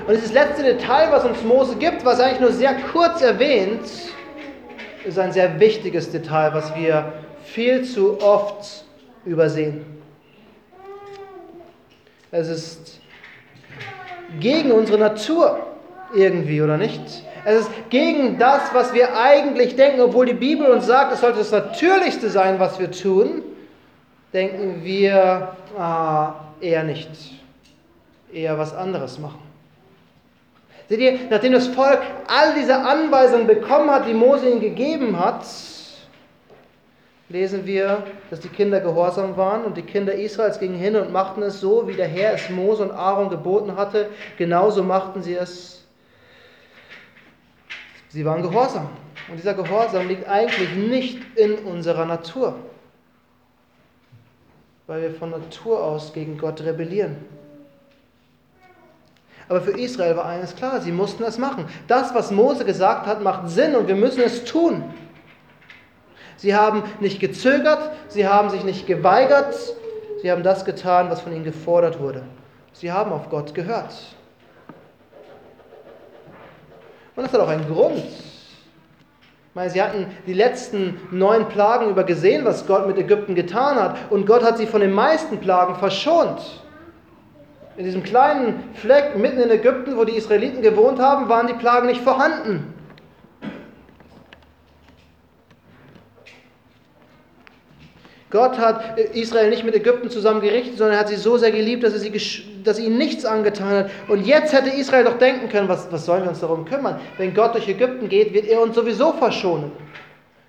Und 0.06 0.14
dieses 0.14 0.32
letzte 0.34 0.62
Detail, 0.62 1.08
was 1.10 1.24
uns 1.24 1.42
Mose 1.42 1.76
gibt, 1.76 2.04
was 2.04 2.20
eigentlich 2.20 2.40
nur 2.40 2.52
sehr 2.52 2.74
kurz 2.92 3.22
erwähnt, 3.22 3.80
ist 5.08 5.18
ein 5.18 5.32
sehr 5.32 5.58
wichtiges 5.58 6.10
Detail, 6.10 6.52
was 6.52 6.74
wir 6.76 7.12
viel 7.42 7.82
zu 7.84 8.20
oft 8.20 8.84
übersehen. 9.24 9.84
Es 12.30 12.48
ist 12.48 13.00
gegen 14.38 14.70
unsere 14.70 14.98
Natur 14.98 15.66
irgendwie, 16.14 16.60
oder 16.60 16.76
nicht? 16.76 17.00
Es 17.44 17.60
ist 17.60 17.70
gegen 17.88 18.38
das, 18.38 18.74
was 18.74 18.92
wir 18.92 19.16
eigentlich 19.18 19.76
denken, 19.76 20.02
obwohl 20.02 20.26
die 20.26 20.34
Bibel 20.34 20.66
uns 20.66 20.86
sagt, 20.86 21.12
es 21.12 21.20
sollte 21.20 21.38
das 21.38 21.52
Natürlichste 21.52 22.28
sein, 22.28 22.60
was 22.60 22.78
wir 22.78 22.90
tun, 22.90 23.42
denken 24.34 24.84
wir 24.84 25.56
ah, 25.78 26.34
eher 26.60 26.82
nicht. 26.82 27.08
Eher 28.30 28.58
was 28.58 28.74
anderes 28.74 29.18
machen. 29.18 29.47
Seht 30.88 31.00
ihr, 31.00 31.18
nachdem 31.28 31.52
das 31.52 31.66
Volk 31.68 32.00
all 32.26 32.54
diese 32.54 32.76
Anweisungen 32.76 33.46
bekommen 33.46 33.90
hat, 33.90 34.06
die 34.06 34.14
Mose 34.14 34.48
ihnen 34.48 34.60
gegeben 34.60 35.18
hat, 35.18 35.44
lesen 37.28 37.66
wir, 37.66 38.04
dass 38.30 38.40
die 38.40 38.48
Kinder 38.48 38.80
gehorsam 38.80 39.36
waren 39.36 39.64
und 39.64 39.76
die 39.76 39.82
Kinder 39.82 40.14
Israels 40.14 40.58
gingen 40.58 40.78
hin 40.78 40.96
und 40.96 41.12
machten 41.12 41.42
es 41.42 41.60
so, 41.60 41.86
wie 41.86 41.94
der 41.94 42.08
Herr 42.08 42.34
es 42.34 42.48
Mose 42.48 42.84
und 42.84 42.90
Aaron 42.90 43.28
geboten 43.28 43.76
hatte. 43.76 44.08
Genauso 44.38 44.82
machten 44.82 45.22
sie 45.22 45.34
es. 45.34 45.86
Sie 48.08 48.24
waren 48.24 48.42
gehorsam. 48.42 48.88
Und 49.28 49.36
dieser 49.36 49.52
Gehorsam 49.52 50.08
liegt 50.08 50.26
eigentlich 50.26 50.74
nicht 50.74 51.18
in 51.36 51.56
unserer 51.58 52.06
Natur, 52.06 52.54
weil 54.86 55.02
wir 55.02 55.10
von 55.10 55.30
Natur 55.30 55.84
aus 55.84 56.14
gegen 56.14 56.38
Gott 56.38 56.62
rebellieren. 56.62 57.16
Aber 59.48 59.60
für 59.62 59.70
Israel 59.78 60.16
war 60.16 60.26
eines 60.26 60.54
klar, 60.54 60.80
sie 60.80 60.92
mussten 60.92 61.22
es 61.22 61.38
machen. 61.38 61.66
Das, 61.86 62.14
was 62.14 62.30
Mose 62.30 62.64
gesagt 62.64 63.06
hat, 63.06 63.22
macht 63.22 63.48
Sinn 63.48 63.74
und 63.76 63.88
wir 63.88 63.96
müssen 63.96 64.22
es 64.22 64.44
tun. 64.44 64.84
Sie 66.36 66.54
haben 66.54 66.82
nicht 67.00 67.18
gezögert, 67.18 67.90
sie 68.08 68.28
haben 68.28 68.50
sich 68.50 68.62
nicht 68.62 68.86
geweigert, 68.86 69.56
sie 70.22 70.30
haben 70.30 70.42
das 70.42 70.64
getan, 70.64 71.10
was 71.10 71.20
von 71.20 71.32
ihnen 71.32 71.44
gefordert 71.44 71.98
wurde. 71.98 72.22
Sie 72.72 72.92
haben 72.92 73.10
auf 73.10 73.28
Gott 73.30 73.54
gehört. 73.54 73.94
Und 77.16 77.24
das 77.24 77.32
hat 77.32 77.40
auch 77.40 77.48
einen 77.48 77.66
Grund. 77.66 77.96
Ich 77.98 79.54
meine, 79.54 79.70
sie 79.70 79.82
hatten 79.82 80.06
die 80.26 80.34
letzten 80.34 81.00
neun 81.10 81.48
Plagen 81.48 81.90
über 81.90 82.04
gesehen, 82.04 82.44
was 82.44 82.66
Gott 82.68 82.86
mit 82.86 82.96
Ägypten 82.98 83.34
getan 83.34 83.74
hat. 83.74 83.96
Und 84.10 84.26
Gott 84.26 84.44
hat 84.44 84.58
sie 84.58 84.66
von 84.66 84.80
den 84.80 84.92
meisten 84.92 85.38
Plagen 85.38 85.74
verschont. 85.74 86.38
In 87.78 87.84
diesem 87.84 88.02
kleinen 88.02 88.74
Fleck 88.74 89.16
mitten 89.16 89.40
in 89.40 89.50
Ägypten, 89.50 89.96
wo 89.96 90.02
die 90.02 90.16
Israeliten 90.16 90.62
gewohnt 90.62 90.98
haben, 90.98 91.28
waren 91.28 91.46
die 91.46 91.54
Plagen 91.54 91.86
nicht 91.86 92.00
vorhanden. 92.00 92.74
Gott 98.30 98.58
hat 98.58 98.98
Israel 98.98 99.48
nicht 99.48 99.64
mit 99.64 99.76
Ägypten 99.76 100.10
zusammen 100.10 100.40
gerichtet, 100.40 100.76
sondern 100.76 100.96
er 100.96 101.00
hat 101.00 101.08
sie 101.08 101.14
so 101.14 101.38
sehr 101.38 101.52
geliebt, 101.52 101.84
dass 101.84 101.92
er, 101.92 102.00
sie, 102.00 102.10
dass 102.64 102.80
er 102.80 102.84
ihnen 102.84 102.98
nichts 102.98 103.24
angetan 103.24 103.84
hat. 103.84 103.90
Und 104.08 104.26
jetzt 104.26 104.52
hätte 104.52 104.70
Israel 104.70 105.04
doch 105.04 105.16
denken 105.16 105.48
können, 105.48 105.68
was, 105.68 105.90
was 105.92 106.04
sollen 106.04 106.24
wir 106.24 106.30
uns 106.30 106.40
darum 106.40 106.64
kümmern? 106.64 107.00
Wenn 107.16 107.32
Gott 107.32 107.54
durch 107.54 107.68
Ägypten 107.68 108.08
geht, 108.08 108.34
wird 108.34 108.48
er 108.48 108.60
uns 108.60 108.74
sowieso 108.74 109.12
verschonen. 109.12 109.70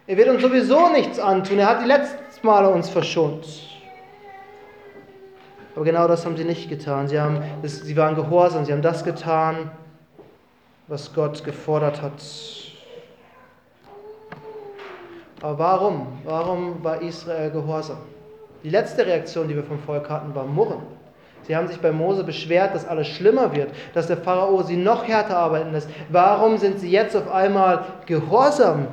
Er 0.08 0.18
wird 0.18 0.30
uns 0.30 0.42
sowieso 0.42 0.90
nichts 0.90 1.20
antun. 1.20 1.60
Er 1.60 1.70
hat 1.70 1.84
die 1.84 1.88
letzten 1.88 2.18
Male 2.42 2.70
uns 2.70 2.90
verschont. 2.90 3.46
Aber 5.80 5.86
genau 5.86 6.10
das 6.10 6.26
haben 6.26 6.36
sie 6.36 6.44
nicht 6.44 6.68
getan. 6.68 7.08
Sie, 7.08 7.18
haben, 7.18 7.42
sie 7.64 7.96
waren 7.96 8.14
gehorsam, 8.14 8.66
sie 8.66 8.74
haben 8.74 8.82
das 8.82 9.06
getan, 9.06 9.72
was 10.90 11.14
Gott 11.14 11.42
gefordert 11.46 12.02
hat. 12.02 12.22
Aber 15.42 15.58
warum? 15.58 16.08
Warum 16.26 16.84
war 16.84 17.02
Israel 17.02 17.50
gehorsam? 17.52 18.00
Die 18.62 18.70
letzte 18.70 19.06
Reaktion, 19.06 19.48
die 19.48 19.56
wir 19.56 19.64
vom 19.64 19.80
Volk 19.80 20.10
hatten, 20.10 20.36
war 20.36 20.44
Murren. 20.44 20.82
Sie 21.44 21.56
haben 21.56 21.70
sich 21.70 21.80
bei 21.80 21.94
Mose 21.94 22.26
beschwert, 22.26 22.76
dass 22.76 22.86
alles 22.86 23.08
schlimmer 23.08 23.56
wird, 23.56 23.70
dass 23.94 24.08
der 24.08 24.18
Pharao 24.18 24.62
sie 24.64 24.76
noch 24.76 25.08
härter 25.08 25.38
arbeiten 25.38 25.72
lässt. 25.72 25.90
Warum 26.10 26.58
sind 26.58 26.82
sie 26.82 26.92
jetzt 26.92 27.16
auf 27.16 27.32
einmal 27.32 27.86
gehorsam 28.06 28.88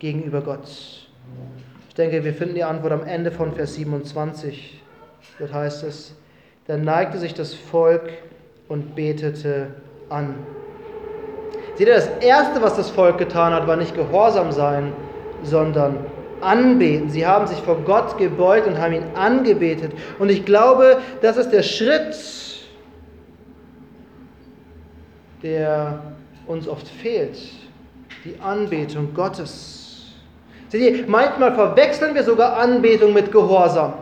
gegenüber 0.00 0.40
Gott? 0.40 0.68
Ich 1.88 1.94
denke, 1.94 2.24
wir 2.24 2.34
finden 2.34 2.56
die 2.56 2.64
Antwort 2.64 2.94
am 2.94 3.04
Ende 3.04 3.30
von 3.30 3.52
Vers 3.52 3.74
27. 3.74 4.82
Dort 5.38 5.52
heißt 5.52 5.84
es, 5.84 6.16
da 6.66 6.76
neigte 6.76 7.18
sich 7.18 7.34
das 7.34 7.54
Volk 7.54 8.08
und 8.68 8.94
betete 8.94 9.68
an. 10.08 10.34
Seht 11.74 11.88
ihr, 11.88 11.94
das 11.94 12.08
Erste, 12.20 12.62
was 12.62 12.76
das 12.76 12.90
Volk 12.90 13.18
getan 13.18 13.52
hat, 13.52 13.66
war 13.66 13.76
nicht 13.76 13.94
gehorsam 13.94 14.52
sein, 14.52 14.92
sondern 15.42 16.06
anbeten. 16.40 17.08
Sie 17.10 17.26
haben 17.26 17.46
sich 17.46 17.58
vor 17.58 17.76
Gott 17.84 18.18
gebeugt 18.18 18.66
und 18.66 18.78
haben 18.78 18.92
ihn 18.92 19.04
angebetet. 19.14 19.92
Und 20.18 20.28
ich 20.28 20.44
glaube, 20.44 20.98
das 21.20 21.36
ist 21.36 21.50
der 21.50 21.62
Schritt, 21.62 22.16
der 25.42 26.02
uns 26.46 26.68
oft 26.68 26.86
fehlt. 26.86 27.38
Die 28.24 28.38
Anbetung 28.40 29.14
Gottes. 29.14 30.12
Seht 30.68 30.80
ihr, 30.80 31.04
manchmal 31.08 31.54
verwechseln 31.54 32.14
wir 32.14 32.22
sogar 32.22 32.56
Anbetung 32.56 33.12
mit 33.12 33.32
Gehorsam. 33.32 33.94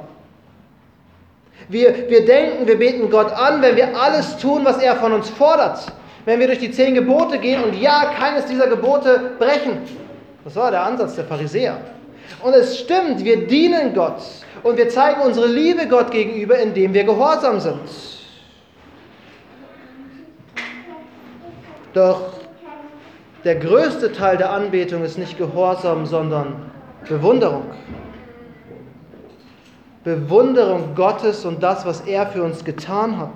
Wir, 1.71 2.11
wir 2.11 2.25
denken, 2.25 2.67
wir 2.67 2.77
beten 2.77 3.11
Gott 3.11 3.31
an, 3.31 3.63
wenn 3.63 3.77
wir 3.77 3.97
alles 3.97 4.37
tun, 4.39 4.65
was 4.65 4.79
er 4.79 4.97
von 4.97 5.13
uns 5.13 5.31
fordert. 5.31 5.87
Wenn 6.25 6.41
wir 6.41 6.49
durch 6.49 6.59
die 6.59 6.73
zehn 6.73 6.95
Gebote 6.95 7.39
gehen 7.39 7.63
und 7.63 7.81
ja, 7.81 8.13
keines 8.19 8.47
dieser 8.47 8.67
Gebote 8.67 9.33
brechen. 9.39 9.79
Das 10.45 10.57
war 10.57 10.73
der 10.73 10.83
Ansatz 10.83 11.15
der 11.15 11.25
Pharisäer. 11.25 11.79
Und 12.43 12.55
es 12.55 12.81
stimmt, 12.81 13.25
wir 13.25 13.47
dienen 13.47 13.95
Gott 13.95 14.21
und 14.65 14.77
wir 14.77 14.89
zeigen 14.89 15.21
unsere 15.21 15.47
Liebe 15.47 15.87
Gott 15.87 16.11
gegenüber, 16.11 16.59
indem 16.59 16.93
wir 16.93 17.05
gehorsam 17.05 17.61
sind. 17.61 17.79
Doch 21.95 22.33
der 23.45 23.57
größte 23.57 24.13
Teil 24.13 24.37
der 24.37 24.51
Anbetung 24.51 25.05
ist 25.05 25.19
nicht 25.19 25.39
Gehorsam, 25.39 26.05
sondern 26.05 26.71
Bewunderung. 27.09 27.65
Bewunderung 30.05 30.95
Gottes 30.95 31.45
und 31.45 31.63
das, 31.63 31.85
was 31.85 32.01
er 32.03 32.27
für 32.27 32.43
uns 32.43 32.65
getan 32.65 33.19
hat 33.19 33.33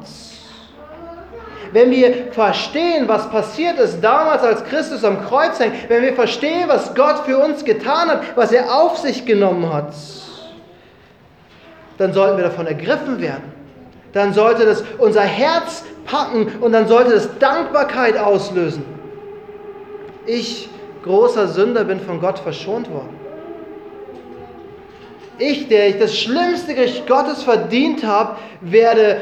wenn 1.75 1.91
wir 1.91 2.31
verstehen, 2.31 3.09
was 3.09 3.29
passiert 3.31 3.81
ist 3.81 4.01
damals, 4.01 4.45
als 4.45 4.63
Christus 4.65 5.05
am 5.05 5.27
Kreuz 5.27 5.59
hängt, 5.59 5.89
wenn 5.89 6.03
wir 6.03 6.15
verstehen, 6.15 6.69
was 6.69 6.95
Gott 6.95 7.27
für 7.27 7.37
uns 7.37 7.65
getan 7.65 8.09
hat, 8.09 8.37
was 8.37 8.53
er 8.53 8.73
auf 8.73 8.97
sich 8.99 9.27
genommen 9.27 9.73
hat, 9.73 9.93
dann 11.99 12.13
sollten 12.13 12.37
wir 12.37 12.45
davon 12.45 12.69
ergriffen 12.69 13.21
werden. 13.21 13.53
Dann 14.13 14.33
sollte 14.33 14.65
das 14.65 14.85
unser 14.99 15.23
Herz 15.23 15.83
packen 16.07 16.47
und 16.61 16.71
dann 16.71 16.87
sollte 16.87 17.13
es 17.13 17.29
Dankbarkeit 17.41 18.17
auslösen. 18.19 18.85
Ich, 20.27 20.69
großer 21.03 21.49
Sünder, 21.49 21.83
bin 21.83 21.99
von 21.99 22.21
Gott 22.21 22.39
verschont 22.39 22.89
worden. 22.89 23.24
Ich, 25.39 25.69
der 25.69 25.89
ich 25.89 25.99
das 25.99 26.17
schlimmste 26.17 26.75
Gericht 26.75 27.07
Gottes 27.07 27.43
verdient 27.43 28.05
habe, 28.05 28.37
werde 28.61 29.21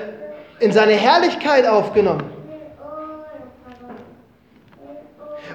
in 0.60 0.72
seine 0.72 0.92
Herrlichkeit 0.92 1.66
aufgenommen. 1.66 2.24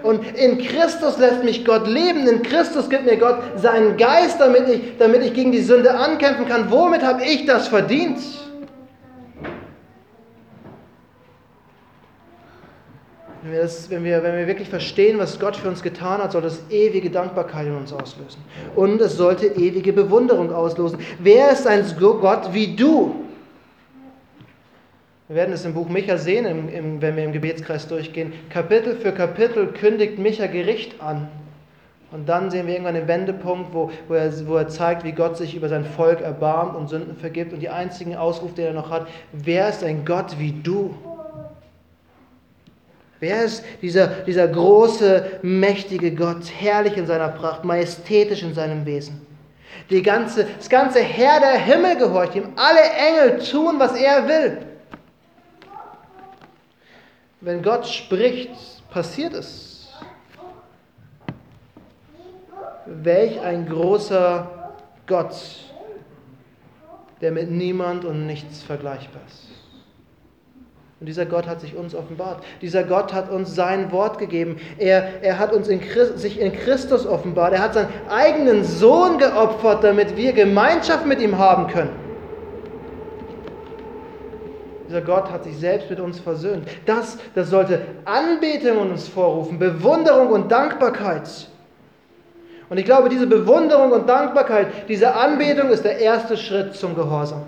Und 0.04 0.38
in 0.38 0.58
Christus 0.60 1.17
lässt 1.17 1.43
mich 1.43 1.65
Gott 1.65 1.88
leben. 1.88 2.28
In 2.28 2.43
Christus 2.43 2.89
gibt 2.89 3.06
mir 3.06 3.17
Gott 3.17 3.39
seinen 3.58 3.98
Geist, 3.98 4.39
damit 4.39 4.70
ich, 4.70 4.98
damit 4.98 5.24
ich 5.24 5.34
gegen 5.34 5.52
die 5.52 5.62
Sünde 5.62 5.96
ankämpfen 5.96 6.48
kann. 6.48 6.72
Womit 6.72 7.04
habe 7.04 7.24
ich 7.24 7.46
das 7.46 7.67
verdient? 7.67 8.20
Wenn 13.48 13.54
wir, 13.54 13.62
das, 13.62 13.90
wenn, 13.90 14.04
wir, 14.04 14.22
wenn 14.24 14.36
wir 14.36 14.46
wirklich 14.46 14.68
verstehen, 14.68 15.20
was 15.20 15.40
Gott 15.40 15.56
für 15.56 15.70
uns 15.70 15.82
getan 15.82 16.22
hat, 16.22 16.34
soll 16.34 16.42
das 16.42 16.60
ewige 16.70 17.10
Dankbarkeit 17.10 17.68
in 17.68 17.78
uns 17.78 17.94
auslösen. 17.94 18.42
Und 18.76 19.00
es 19.00 19.16
sollte 19.16 19.46
ewige 19.48 19.94
Bewunderung 19.94 20.52
auslösen. 20.52 21.00
Wer 21.20 21.52
ist 21.52 21.66
ein 21.66 21.86
Gott 21.98 22.54
wie 22.54 22.76
du? 22.76 23.16
Wir 25.30 25.38
werden 25.38 25.54
es 25.54 25.64
im 25.64 25.74
Buch 25.74 25.88
Micha 25.88 26.18
sehen, 26.18 26.46
im, 26.46 26.68
im, 26.68 27.02
wenn 27.02 27.16
wir 27.16 27.24
im 27.24 27.32
Gebetskreis 27.32 27.88
durchgehen. 27.88 28.34
Kapitel 28.50 28.98
für 28.98 29.14
Kapitel 29.14 29.68
kündigt 29.68 30.20
Micha 30.20 30.48
Gericht 30.48 31.02
an. 31.02 31.30
Und 32.12 32.28
dann 32.28 32.52
sehen 32.52 32.68
wir 32.68 32.74
irgendwann 32.74 32.96
den 32.96 33.08
Wendepunkt, 33.08 33.74
wo, 33.74 33.92
wo, 34.10 34.14
er, 34.14 34.46
wo 34.46 34.58
er 34.58 34.68
zeigt, 34.68 35.06
wie 35.06 35.14
Gott 35.14 35.38
sich 35.38 35.56
über 35.56 35.70
sein 35.70 35.86
Volk 35.86 36.20
erbarmt 36.20 36.76
und 36.76 36.90
Sünden 36.90 37.16
vergibt. 37.16 37.54
Und 37.54 37.62
die 37.62 37.70
einzigen 37.70 38.18
Ausruf, 38.18 38.56
den 38.56 38.66
er 38.66 38.74
noch 38.74 38.90
hat, 38.90 39.08
wer 39.32 39.70
ist 39.70 39.86
ein 39.86 40.04
Gott 40.04 40.38
wie 40.38 40.52
du? 40.52 40.94
Wer 43.20 43.46
ist 43.46 43.64
dieser, 43.82 44.08
dieser 44.08 44.48
große, 44.48 45.40
mächtige 45.42 46.14
Gott, 46.14 46.44
herrlich 46.60 46.98
in 46.98 47.08
seiner 47.08 47.30
Pracht, 47.30 47.64
majestätisch 47.64 48.44
in 48.44 48.54
seinem 48.54 48.86
Wesen? 48.86 49.26
Die 49.90 50.02
ganze, 50.02 50.46
das 50.46 50.70
ganze 50.70 51.02
Herr 51.02 51.40
der 51.40 51.58
Himmel 51.58 51.98
gehorcht 51.98 52.36
ihm. 52.36 52.50
Alle 52.56 52.82
Engel 52.82 53.40
tun, 53.44 53.80
was 53.80 53.96
er 53.96 54.28
will. 54.28 54.58
Wenn 57.42 57.62
Gott 57.62 57.88
spricht, 57.88 58.52
passiert 58.92 59.34
es. 59.34 59.88
Welch 62.86 63.40
ein 63.42 63.68
großer 63.68 64.74
Gott, 65.08 65.36
der 67.22 67.32
mit 67.32 67.50
niemand 67.50 68.06
und 68.06 68.28
nichts 68.28 68.64
vergleichbar 68.64 69.22
ist. 69.28 69.57
Und 71.00 71.06
dieser 71.08 71.28
Gott 71.28 71.46
hat 71.46 71.62
sich 71.62 71.76
uns 71.76 71.94
offenbart. 71.94 72.44
Dieser 72.62 72.84
Gott 72.84 73.14
hat 73.14 73.30
uns 73.30 73.54
sein 73.54 73.92
Wort 73.92 74.18
gegeben. 74.18 74.58
Er, 74.80 75.22
er 75.22 75.38
hat 75.38 75.54
uns 75.54 75.68
in 75.68 75.80
Christ, 75.80 76.18
sich 76.18 76.40
in 76.40 76.52
Christus 76.52 77.06
offenbart. 77.06 77.54
Er 77.54 77.62
hat 77.62 77.76
seinen 77.76 77.90
eigenen 78.10 78.64
Sohn 78.64 79.20
geopfert, 79.20 79.84
damit 79.84 80.18
wir 80.18 80.34
Gemeinschaft 80.34 81.06
mit 81.06 81.22
ihm 81.22 81.38
haben 81.38 81.68
können. 81.68 82.08
Dieser 84.88 85.02
Gott 85.02 85.30
hat 85.32 85.44
sich 85.44 85.58
selbst 85.58 85.90
mit 85.90 86.00
uns 86.00 86.20
versöhnt. 86.20 86.68
Das, 86.86 87.18
das 87.36 87.50
sollte 87.50 87.82
Anbetung 88.06 88.78
uns 88.90 89.08
vorrufen, 89.08 89.60
Bewunderung 89.60 90.30
und 90.30 90.52
Dankbarkeit. 90.52 91.48
Und 92.70 92.78
ich 92.78 92.86
glaube, 92.86 93.10
diese 93.10 93.28
Bewunderung 93.28 93.92
und 93.92 94.10
Dankbarkeit, 94.10 94.68
diese 94.88 95.14
Anbetung 95.14 95.70
ist 95.70 95.84
der 95.86 96.00
erste 96.00 96.38
Schritt 96.38 96.74
zum 96.74 96.96
Gehorsam. 96.96 97.44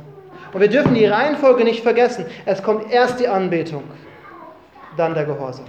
Und 0.52 0.62
wir 0.62 0.68
dürfen 0.68 0.96
die 0.96 1.06
Reihenfolge 1.06 1.64
nicht 1.64 1.84
vergessen. 1.84 2.26
Es 2.46 2.64
kommt 2.64 2.92
erst 2.92 3.20
die 3.20 3.28
Anbetung, 3.28 3.84
dann 4.98 5.14
der 5.14 5.26
Gehorsam. 5.26 5.66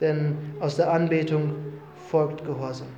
Denn 0.00 0.36
aus 0.60 0.76
der 0.76 0.92
Anbetung 0.92 1.54
folgt 2.10 2.44
Gehorsam. 2.44 2.88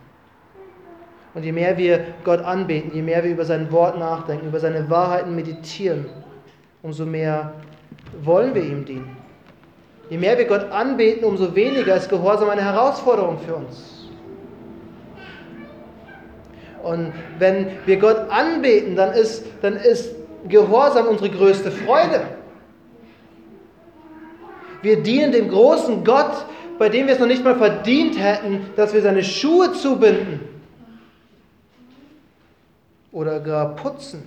Und 1.34 1.44
je 1.44 1.52
mehr 1.52 1.78
wir 1.78 2.04
Gott 2.24 2.40
anbeten, 2.40 2.90
je 2.92 3.02
mehr 3.02 3.22
wir 3.22 3.30
über 3.30 3.44
sein 3.44 3.70
Wort 3.70 3.98
nachdenken, 3.98 4.48
über 4.48 4.58
seine 4.58 4.90
Wahrheiten 4.90 5.34
meditieren, 5.34 6.06
umso 6.82 7.06
mehr 7.06 7.52
wollen 8.22 8.54
wir 8.54 8.62
ihm 8.62 8.84
dienen. 8.84 9.16
Je 10.08 10.18
mehr 10.18 10.36
wir 10.36 10.46
Gott 10.46 10.70
anbeten, 10.72 11.24
umso 11.24 11.54
weniger 11.54 11.94
ist 11.94 12.08
Gehorsam 12.08 12.50
eine 12.50 12.64
Herausforderung 12.64 13.38
für 13.38 13.54
uns. 13.54 13.99
Und 16.82 17.12
wenn 17.38 17.66
wir 17.86 17.98
Gott 17.98 18.30
anbeten, 18.30 18.96
dann 18.96 19.12
ist, 19.12 19.44
dann 19.62 19.76
ist 19.76 20.14
Gehorsam 20.48 21.06
unsere 21.08 21.30
größte 21.30 21.70
Freude. 21.70 22.22
Wir 24.82 25.02
dienen 25.02 25.32
dem 25.32 25.48
großen 25.48 26.02
Gott, 26.04 26.46
bei 26.78 26.88
dem 26.88 27.06
wir 27.06 27.14
es 27.14 27.20
noch 27.20 27.26
nicht 27.26 27.44
mal 27.44 27.56
verdient 27.56 28.18
hätten, 28.18 28.70
dass 28.76 28.94
wir 28.94 29.02
seine 29.02 29.22
Schuhe 29.22 29.72
zubinden 29.74 30.40
oder 33.12 33.40
gar 33.40 33.76
putzen. 33.76 34.22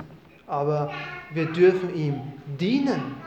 Aber 0.46 0.92
wir 1.34 1.46
dürfen 1.46 1.96
ihm 1.96 2.22
dienen. 2.60 3.23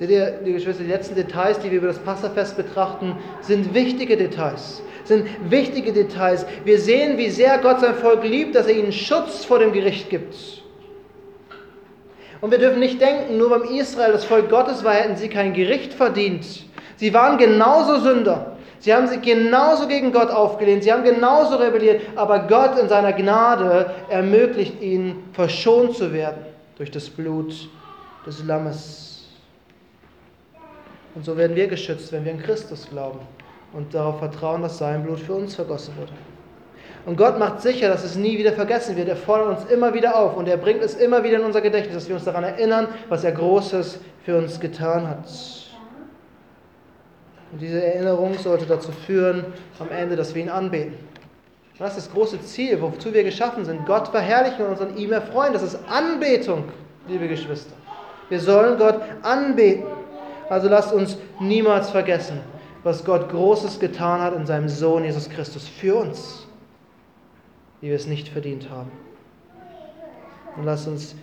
Seht 0.00 0.08
ihr, 0.08 0.38
liebe 0.42 0.54
Geschwister, 0.54 0.82
die 0.82 0.88
letzten 0.88 1.14
Details, 1.14 1.58
die 1.58 1.70
wir 1.70 1.76
über 1.76 1.88
das 1.88 1.98
Passafest 1.98 2.56
betrachten, 2.56 3.18
sind 3.42 3.74
wichtige 3.74 4.16
Details. 4.16 4.80
Sind 5.04 5.26
wichtige 5.50 5.92
Details. 5.92 6.46
Wir 6.64 6.78
sehen, 6.78 7.18
wie 7.18 7.28
sehr 7.28 7.58
Gott 7.58 7.80
sein 7.80 7.94
Volk 7.94 8.24
liebt, 8.24 8.54
dass 8.54 8.66
er 8.66 8.78
ihnen 8.78 8.92
Schutz 8.92 9.44
vor 9.44 9.58
dem 9.58 9.74
Gericht 9.74 10.08
gibt. 10.08 10.34
Und 12.40 12.50
wir 12.50 12.56
dürfen 12.56 12.80
nicht 12.80 12.98
denken, 12.98 13.36
nur 13.36 13.50
beim 13.50 13.64
Israel 13.64 14.12
das 14.12 14.24
Volk 14.24 14.48
Gottes 14.48 14.82
war, 14.84 14.94
hätten 14.94 15.16
sie 15.16 15.28
kein 15.28 15.52
Gericht 15.52 15.92
verdient. 15.92 16.46
Sie 16.96 17.12
waren 17.12 17.36
genauso 17.36 18.00
Sünder. 18.00 18.56
Sie 18.78 18.94
haben 18.94 19.06
sich 19.06 19.20
genauso 19.20 19.86
gegen 19.86 20.12
Gott 20.12 20.30
aufgelehnt. 20.30 20.82
Sie 20.82 20.90
haben 20.90 21.04
genauso 21.04 21.56
rebelliert. 21.56 22.00
Aber 22.16 22.38
Gott 22.38 22.78
in 22.78 22.88
seiner 22.88 23.12
Gnade 23.12 23.90
ermöglicht 24.08 24.80
ihnen, 24.80 25.24
verschont 25.34 25.94
zu 25.94 26.14
werden 26.14 26.46
durch 26.78 26.90
das 26.90 27.10
Blut 27.10 27.68
des 28.24 28.42
Lammes. 28.46 29.09
Und 31.14 31.24
so 31.24 31.36
werden 31.36 31.56
wir 31.56 31.66
geschützt, 31.66 32.12
wenn 32.12 32.24
wir 32.24 32.32
an 32.32 32.42
Christus 32.42 32.88
glauben 32.88 33.20
und 33.72 33.94
darauf 33.94 34.18
vertrauen, 34.18 34.62
dass 34.62 34.78
sein 34.78 35.02
Blut 35.02 35.20
für 35.20 35.34
uns 35.34 35.54
vergossen 35.54 35.96
wurde. 35.96 36.12
Und 37.06 37.16
Gott 37.16 37.38
macht 37.38 37.62
sicher, 37.62 37.88
dass 37.88 38.04
es 38.04 38.16
nie 38.16 38.38
wieder 38.38 38.52
vergessen 38.52 38.96
wird. 38.96 39.08
Er 39.08 39.16
fordert 39.16 39.58
uns 39.58 39.70
immer 39.70 39.94
wieder 39.94 40.16
auf 40.16 40.36
und 40.36 40.46
er 40.48 40.58
bringt 40.58 40.82
es 40.82 40.94
immer 40.94 41.24
wieder 41.24 41.38
in 41.38 41.44
unser 41.44 41.62
Gedächtnis, 41.62 41.94
dass 41.94 42.08
wir 42.08 42.14
uns 42.14 42.24
daran 42.24 42.44
erinnern, 42.44 42.88
was 43.08 43.24
er 43.24 43.32
Großes 43.32 43.98
für 44.24 44.36
uns 44.36 44.60
getan 44.60 45.08
hat. 45.08 45.24
Und 47.52 47.60
diese 47.60 47.82
Erinnerung 47.82 48.34
sollte 48.34 48.66
dazu 48.66 48.92
führen, 48.92 49.44
am 49.78 49.90
Ende, 49.90 50.14
dass 50.14 50.34
wir 50.34 50.42
ihn 50.42 50.50
anbeten. 50.50 50.92
Und 50.92 51.80
das 51.80 51.96
ist 51.96 52.06
das 52.06 52.14
große 52.14 52.42
Ziel, 52.42 52.80
wozu 52.80 53.12
wir 53.14 53.24
geschaffen 53.24 53.64
sind. 53.64 53.86
Gott 53.86 54.08
verherrlichen 54.08 54.66
und 54.66 54.72
uns 54.72 54.80
an 54.82 54.96
ihm 54.96 55.12
erfreuen. 55.12 55.52
Das 55.52 55.62
ist 55.62 55.78
Anbetung, 55.88 56.64
liebe 57.08 57.26
Geschwister. 57.26 57.72
Wir 58.28 58.38
sollen 58.38 58.78
Gott 58.78 59.00
anbeten. 59.22 59.84
Also 60.50 60.68
lasst 60.68 60.92
uns 60.92 61.16
niemals 61.38 61.90
vergessen, 61.90 62.40
was 62.82 63.04
Gott 63.04 63.30
Großes 63.30 63.78
getan 63.78 64.20
hat 64.20 64.34
in 64.34 64.46
seinem 64.46 64.68
Sohn 64.68 65.04
Jesus 65.04 65.30
Christus 65.30 65.68
für 65.68 65.94
uns, 65.94 66.44
wie 67.80 67.88
wir 67.88 67.94
es 67.94 68.08
nicht 68.08 68.28
verdient 68.28 68.68
haben. 68.68 68.90
Und 70.56 70.64
lasst 70.64 70.88
uns, 70.88 71.14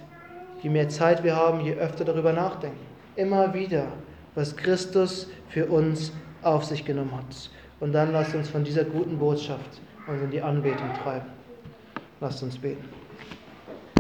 je 0.62 0.70
mehr 0.70 0.88
Zeit 0.88 1.26
wir 1.26 1.36
haben, 1.36 1.60
je 1.60 1.74
öfter 1.74 2.06
darüber 2.06 2.32
nachdenken. 2.32 2.80
Immer 3.18 3.54
wieder, 3.54 3.88
was 4.34 4.56
Christus 4.56 5.28
für 5.50 5.66
uns 5.66 6.14
auf 6.42 6.64
sich 6.64 6.86
genommen 6.86 7.14
hat. 7.14 7.50
Und 7.82 7.92
dann 7.92 8.14
lasst 8.14 8.34
uns 8.34 8.48
von 8.50 8.64
dieser 8.64 8.86
guten 8.86 9.20
Botschaft 9.20 9.82
uns 10.08 10.22
in 10.22 10.32
die 10.32 10.42
Anbetung 10.42 10.94
treiben. 11.04 11.28
Lasst 12.22 12.42
uns 12.44 12.58
beten. 12.58 12.97